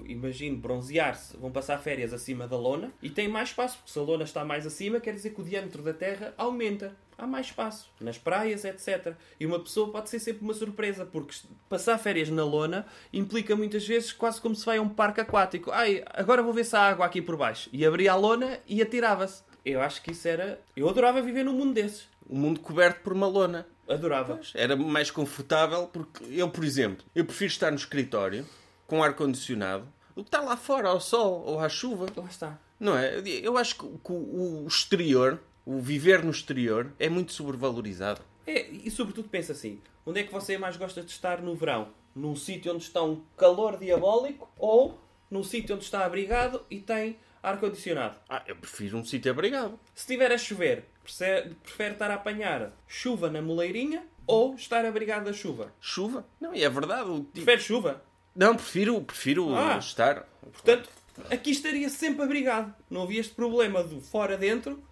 imagino, 0.07 0.57
bronzear-se, 0.57 1.37
vão 1.37 1.51
passar 1.51 1.79
férias 1.79 2.13
acima 2.13 2.47
da 2.47 2.57
lona 2.57 2.93
e 3.03 3.11
têm 3.11 3.27
mais 3.29 3.49
espaço, 3.49 3.79
porque 3.79 3.91
se 3.91 3.99
a 3.99 4.03
lona 4.03 4.25
está 4.25 4.45
mais 4.45 4.67
acima, 4.67 5.01
quer 5.01 5.13
dizer 5.13 5.31
que 5.31 5.41
o 5.41 5.45
diâmetro 5.45 5.83
da 5.83 5.93
Terra 5.93 6.35
aumenta. 6.37 6.95
Há 7.19 7.27
mais 7.27 7.47
espaço, 7.47 7.91
nas 7.99 8.19
praias, 8.19 8.63
etc. 8.63 9.15
E 9.41 9.47
uma 9.47 9.59
pessoa 9.59 9.91
pode 9.91 10.11
ser 10.11 10.19
sempre 10.19 10.45
uma 10.45 10.53
surpresa, 10.53 11.07
porque 11.07 11.35
passar 11.67 11.97
férias 11.97 12.29
na 12.29 12.45
lona 12.45 12.87
implica 13.11 13.57
muitas 13.57 13.87
vezes 13.87 14.13
quase 14.13 14.39
como 14.39 14.55
se 14.55 14.67
vai 14.67 14.77
a 14.77 14.83
um 14.83 14.89
parque 14.91 15.23
aquático. 15.23 15.71
Ai, 15.71 16.05
agora 16.13 16.43
vou 16.43 16.53
ver 16.53 16.65
se 16.65 16.77
há 16.77 16.81
água 16.81 17.07
aqui 17.07 17.23
por 17.23 17.35
baixo. 17.35 17.71
E 17.73 17.87
abria 17.87 18.13
a 18.13 18.17
lona 18.17 18.61
e 18.69 18.83
atirava-se. 18.83 19.43
Eu 19.65 19.81
acho 19.81 20.03
que 20.03 20.13
isso 20.13 20.29
era. 20.29 20.61
Eu 20.77 20.89
adorava 20.89 21.23
viver 21.23 21.43
num 21.43 21.55
mundo 21.55 21.73
desses. 21.73 22.07
O 22.29 22.37
mundo 22.37 22.61
coberto 22.61 23.01
por 23.03 23.13
uma 23.13 23.27
lona. 23.27 23.67
Adorava. 23.89 24.41
Era 24.55 24.75
mais 24.75 25.11
confortável 25.11 25.87
porque 25.87 26.25
eu, 26.31 26.49
por 26.51 26.65
exemplo, 26.65 27.05
eu 27.15 27.25
prefiro 27.25 27.51
estar 27.51 27.71
no 27.71 27.77
escritório 27.77 28.45
com 28.87 29.03
ar-condicionado 29.03 29.87
do 30.15 30.23
que 30.23 30.29
estar 30.29 30.41
lá 30.41 30.57
fora 30.57 30.89
ao 30.89 31.01
sol 31.01 31.45
ou 31.47 31.61
à 31.61 31.69
chuva. 31.69 32.07
Lá 32.17 32.25
está. 32.25 32.59
Não 32.81 32.97
é? 32.97 33.23
Eu 33.43 33.57
acho 33.57 33.77
que 33.77 33.85
o 33.85 34.67
exterior, 34.67 35.41
o 35.65 35.81
viver 35.81 36.25
no 36.25 36.31
exterior, 36.31 36.93
é 36.99 37.09
muito 37.09 37.33
sobrevalorizado. 37.33 38.21
É, 38.47 38.69
e 38.69 38.91
sobretudo 38.91 39.29
pensa 39.29 39.53
assim: 39.53 39.81
onde 40.05 40.21
é 40.21 40.23
que 40.23 40.33
você 40.33 40.57
mais 40.57 40.77
gosta 40.77 41.03
de 41.03 41.11
estar 41.11 41.41
no 41.41 41.55
verão? 41.55 41.89
Num 42.15 42.35
sítio 42.35 42.73
onde 42.73 42.83
está 42.83 43.03
um 43.03 43.23
calor 43.37 43.79
diabólico 43.79 44.51
ou 44.59 44.99
num 45.31 45.43
sítio 45.43 45.75
onde 45.75 45.85
está 45.85 46.05
abrigado 46.05 46.65
e 46.71 46.81
tem 46.81 47.19
ar-condicionado? 47.43 48.19
Ah, 48.29 48.43
eu 48.47 48.57
prefiro 48.57 48.97
um 48.97 49.05
sítio 49.05 49.31
abrigado. 49.31 49.79
Se 49.95 50.03
estiver 50.03 50.33
a 50.33 50.39
chover, 50.39 50.89
perce- 51.07 51.51
prefere 51.63 51.93
estar 51.95 52.11
a 52.11 52.15
apanhar 52.15 52.73
chuva 52.87 53.31
na 53.31 53.41
moleirinha 53.41 54.03
ou 54.27 54.55
estar 54.57 54.85
abrigado 54.85 55.25
da 55.25 55.33
chuva? 55.33 55.73
Chuva? 55.81 56.27
Não, 56.41 56.55
e 56.55 56.63
é 56.65 56.69
verdade. 56.69 57.09
o 57.09 57.19
tipo- 57.21 57.33
Prefere 57.33 57.61
chuva? 57.63 58.03
Não, 58.35 58.55
prefiro, 58.55 59.01
prefiro 59.01 59.55
Ah. 59.55 59.79
estar. 59.79 60.29
Portanto, 60.53 60.89
aqui 61.31 61.51
estaria 61.53 61.89
sempre 61.89 62.23
abrigado. 62.23 62.75
Não 62.91 63.03
havia 63.05 63.21
este 63.21 63.35
problema 63.35 63.83
do 63.83 64.01
fora 64.01 64.37
dentro, 64.37 64.83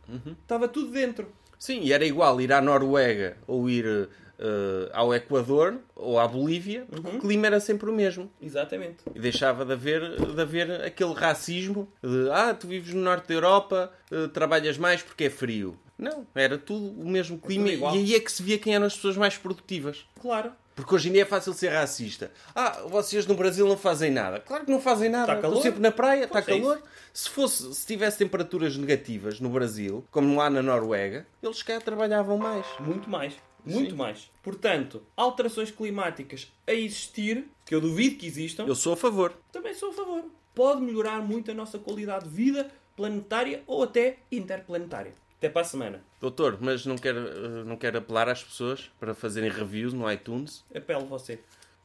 estava 0.42 0.66
tudo 0.68 0.90
dentro. 0.90 1.30
Sim, 1.58 1.80
e 1.82 1.92
era 1.92 2.04
igual 2.06 2.40
ir 2.40 2.52
à 2.52 2.60
Noruega 2.60 3.36
ou 3.46 3.68
ir 3.68 4.08
eh, 4.36 4.90
ao 4.92 5.14
Equador 5.14 5.78
ou 5.94 6.18
à 6.18 6.26
Bolívia, 6.26 6.84
porque 6.90 7.16
o 7.16 7.20
clima 7.20 7.46
era 7.46 7.60
sempre 7.60 7.88
o 7.88 7.92
mesmo. 7.94 8.28
Exatamente. 8.42 8.96
E 9.14 9.20
deixava 9.20 9.64
de 9.64 9.72
haver, 9.72 10.00
de 10.20 10.40
haver 10.40 10.70
aquele 10.82 11.14
racismo 11.14 11.88
de 12.02 12.28
ah, 12.32 12.52
tu 12.52 12.66
vives 12.66 12.92
no 12.92 13.00
norte 13.00 13.28
da 13.28 13.34
Europa, 13.34 13.92
eh, 14.10 14.26
trabalhas 14.28 14.76
mais 14.76 15.02
porque 15.02 15.24
é 15.24 15.30
frio. 15.30 15.78
Não, 16.04 16.26
era 16.34 16.58
tudo 16.58 17.00
o 17.00 17.08
mesmo 17.08 17.38
clima 17.38 17.68
e 17.70 17.84
aí 17.84 18.14
é 18.14 18.20
que 18.20 18.30
se 18.30 18.42
via 18.42 18.58
quem 18.58 18.74
eram 18.74 18.86
as 18.86 18.94
pessoas 18.94 19.16
mais 19.16 19.36
produtivas. 19.36 20.04
Claro. 20.20 20.52
Porque 20.74 20.94
hoje 20.94 21.08
em 21.08 21.12
dia 21.12 21.22
é 21.22 21.24
fácil 21.24 21.52
ser 21.52 21.68
racista. 21.68 22.32
Ah, 22.54 22.82
vocês 22.88 23.26
no 23.26 23.34
Brasil 23.34 23.66
não 23.66 23.76
fazem 23.76 24.10
nada. 24.10 24.40
Claro 24.40 24.64
que 24.64 24.72
não 24.72 24.80
fazem 24.80 25.08
nada. 25.08 25.32
Está 25.32 25.42
calor? 25.42 25.56
Estão 25.56 25.62
sempre 25.62 25.80
na 25.80 25.92
praia, 25.92 26.24
está 26.24 26.40
é 26.40 26.42
calor. 26.42 26.82
Se 27.12 27.30
fosse, 27.30 27.72
se 27.74 27.86
tivesse 27.86 28.18
temperaturas 28.18 28.76
negativas 28.76 29.38
no 29.38 29.48
Brasil, 29.48 30.04
como 30.10 30.36
lá 30.36 30.50
na 30.50 30.62
Noruega, 30.62 31.26
eles 31.40 31.62
cá 31.62 31.80
trabalhavam 31.80 32.36
mais. 32.38 32.66
Muito 32.80 33.08
mais. 33.08 33.34
Muito 33.64 33.96
mais. 33.96 34.30
Portanto, 34.42 35.02
alterações 35.16 35.70
climáticas 35.70 36.52
a 36.66 36.72
existir, 36.72 37.46
que 37.64 37.74
eu 37.74 37.80
duvido 37.80 38.16
que 38.16 38.26
existam, 38.26 38.66
Eu 38.66 38.74
sou 38.74 38.92
a 38.92 38.96
favor. 38.96 39.32
também 39.52 39.74
sou 39.74 39.90
a 39.90 39.92
favor. 39.94 40.24
Pode 40.54 40.82
melhorar 40.82 41.20
muito 41.22 41.50
a 41.50 41.54
nossa 41.54 41.78
qualidade 41.78 42.28
de 42.28 42.30
vida 42.34 42.70
planetária 42.96 43.62
ou 43.66 43.82
até 43.82 44.18
interplanetária. 44.30 45.14
Até 45.44 45.52
para 45.52 45.60
a 45.60 45.64
semana. 45.64 46.02
Doutor, 46.18 46.56
mas 46.58 46.86
não 46.86 46.96
quer, 46.96 47.14
eh, 47.14 47.64
não 47.66 47.76
quer 47.76 47.94
apelar 47.94 48.30
às 48.30 48.42
pessoas 48.42 48.90
para 48.98 49.12
fazerem 49.12 49.50
reviews 49.50 49.92
no 49.92 50.10
iTunes? 50.10 50.64
Apelo 50.74 51.04
você. 51.04 51.38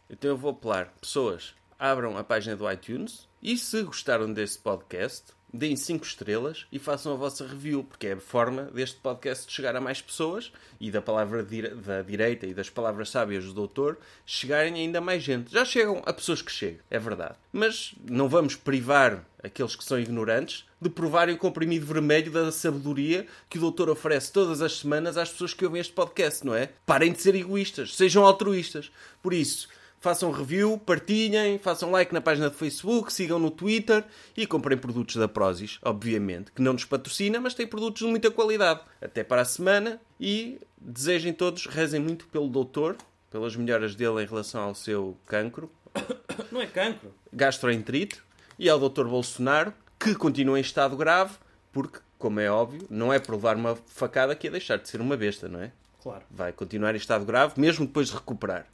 Então 0.10 0.30
eu 0.30 0.38
vou 0.38 0.52
apelar. 0.52 0.94
Pessoas, 1.02 1.54
abram 1.78 2.18
a 2.18 2.24
página 2.24 2.56
do 2.56 2.72
iTunes 2.72 3.28
e 3.42 3.58
se 3.58 3.84
gostaram 3.84 4.32
deste 4.32 4.60
podcast, 4.60 5.34
deem 5.54 5.76
5 5.76 6.06
estrelas 6.06 6.66
e 6.72 6.78
façam 6.80 7.14
a 7.14 7.16
vossa 7.16 7.46
review, 7.46 7.84
porque 7.84 8.08
é 8.08 8.14
a 8.14 8.18
forma 8.20 8.64
deste 8.64 8.98
podcast 8.98 9.52
chegar 9.52 9.76
a 9.76 9.82
mais 9.82 10.02
pessoas 10.02 10.52
e 10.80 10.92
da 10.92 11.02
palavra 11.02 11.44
dire- 11.44 11.76
da 11.76 12.02
direita 12.02 12.46
e 12.46 12.54
das 12.54 12.70
palavras 12.70 13.10
sábias 13.10 13.46
do 13.46 13.54
doutor 13.54 13.98
chegarem 14.26 14.74
ainda 14.76 15.02
mais 15.02 15.24
gente. 15.24 15.52
Já 15.52 15.66
chegam 15.66 16.02
a 16.06 16.14
pessoas 16.14 16.42
que 16.42 16.52
chegam, 16.52 16.80
é 16.90 17.00
verdade. 17.00 17.36
Mas 17.52 17.94
não 18.10 18.30
vamos 18.30 18.56
privar 18.56 19.26
aqueles 19.42 19.76
que 19.76 19.84
são 19.84 20.00
ignorantes 20.00 20.66
de 20.82 20.90
provarem 20.90 21.36
o 21.36 21.38
comprimido 21.38 21.86
vermelho 21.86 22.32
da 22.32 22.52
sabedoria 22.52 23.26
que 23.50 23.58
o 23.58 23.62
doutor 23.62 23.90
oferece 23.90 24.32
todas 24.32 24.62
as 24.62 24.80
semanas 24.80 25.18
às 25.18 25.30
pessoas 25.30 25.54
que 25.54 25.66
ouvem 25.66 25.82
este 25.82 25.94
podcast, 25.94 26.46
não 26.46 26.54
é? 26.54 26.70
Parem 26.86 27.12
de 27.12 27.22
ser 27.22 27.36
egoístas, 27.36 27.96
sejam 27.96 28.26
altruístas. 28.26 28.92
Por 29.22 29.34
isso, 29.34 29.68
façam 30.00 30.32
review, 30.32 30.78
partilhem, 30.78 31.60
façam 31.60 31.92
like 31.92 32.14
na 32.14 32.22
página 32.22 32.50
do 32.50 32.56
Facebook, 32.56 33.12
sigam 33.12 33.38
no 33.40 33.52
Twitter 33.52 34.04
e 34.36 34.48
comprem 34.48 34.78
produtos 34.78 35.16
da 35.16 35.28
Prozis, 35.28 35.78
obviamente, 35.82 36.52
que 36.52 36.62
não 36.62 36.74
nos 36.74 36.86
patrocina, 36.86 37.40
mas 37.40 37.54
tem 37.54 37.68
produtos 37.68 38.02
de 38.02 38.08
muita 38.08 38.32
qualidade. 38.32 38.82
Até 39.02 39.24
para 39.24 39.42
a 39.42 39.46
semana 39.46 40.00
e 40.20 40.60
desejem 40.78 41.34
todos, 41.34 41.66
rezem 41.66 42.00
muito 42.00 42.28
pelo 42.28 42.48
doutor, 42.48 42.96
pelas 43.30 43.56
melhoras 43.56 43.96
dele 43.96 44.24
em 44.24 44.26
relação 44.26 44.62
ao 44.62 44.76
seu 44.76 45.18
cancro, 45.26 45.70
Não 46.52 46.62
é 46.62 46.68
cancro. 46.68 47.14
gastroenterite, 47.34 48.22
e 48.58 48.70
ao 48.70 48.80
doutor 48.80 49.08
Bolsonaro, 49.08 49.74
que 50.00 50.16
continua 50.16 50.58
em 50.58 50.62
estado 50.62 50.96
grave, 50.96 51.36
porque, 51.72 52.00
como 52.18 52.40
é 52.40 52.50
óbvio, 52.50 52.86
não 52.90 53.12
é 53.12 53.20
por 53.20 53.34
levar 53.36 53.56
uma 53.56 53.76
facada 53.88 54.36
que 54.36 54.48
é 54.48 54.52
deixar 54.52 54.78
de 54.78 54.88
ser 54.88 55.02
uma 55.02 55.16
besta, 55.18 55.48
não 55.48 55.62
é? 55.62 55.72
Claro. 56.02 56.24
vai 56.32 56.54
continuar 56.54 56.94
em 56.94 56.98
estado 56.98 57.26
grave, 57.26 57.60
mesmo 57.60 57.86
depois 57.86 58.08
de 58.08 58.14
recuperar. 58.14 58.66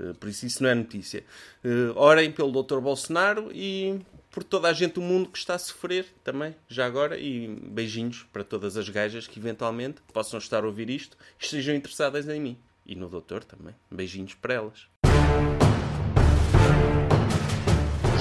Eh, 0.00 0.12
Por 0.18 0.28
isso, 0.28 0.46
isso 0.46 0.62
não 0.62 0.70
é 0.70 0.74
notícia. 0.74 1.24
Eh, 1.64 1.92
Orem 1.94 2.32
pelo 2.32 2.50
Dr. 2.62 2.78
Bolsonaro 2.80 3.50
e 3.52 4.00
por 4.30 4.44
toda 4.44 4.68
a 4.68 4.72
gente 4.72 4.94
do 4.94 5.00
mundo 5.00 5.28
que 5.28 5.38
está 5.38 5.54
a 5.54 5.58
sofrer 5.58 6.06
também, 6.24 6.54
já 6.68 6.86
agora. 6.86 7.18
E 7.18 7.48
beijinhos 7.48 8.24
para 8.32 8.44
todas 8.44 8.76
as 8.76 8.88
gajas 8.88 9.26
que 9.26 9.38
eventualmente 9.38 10.00
possam 10.12 10.38
estar 10.38 10.62
a 10.64 10.66
ouvir 10.66 10.88
isto 10.88 11.16
e 11.40 11.44
estejam 11.44 11.74
interessadas 11.74 12.28
em 12.28 12.40
mim. 12.40 12.58
E 12.86 12.94
no 12.94 13.08
doutor 13.08 13.44
também. 13.44 13.74
Beijinhos 13.90 14.34
para 14.34 14.54
elas. 14.54 14.86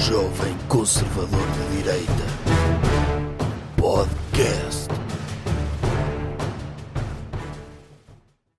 Jovem 0.07 0.57
Conservador 0.67 1.45
de 1.51 1.77
Direita. 1.77 2.25
Podcast. 3.77 4.98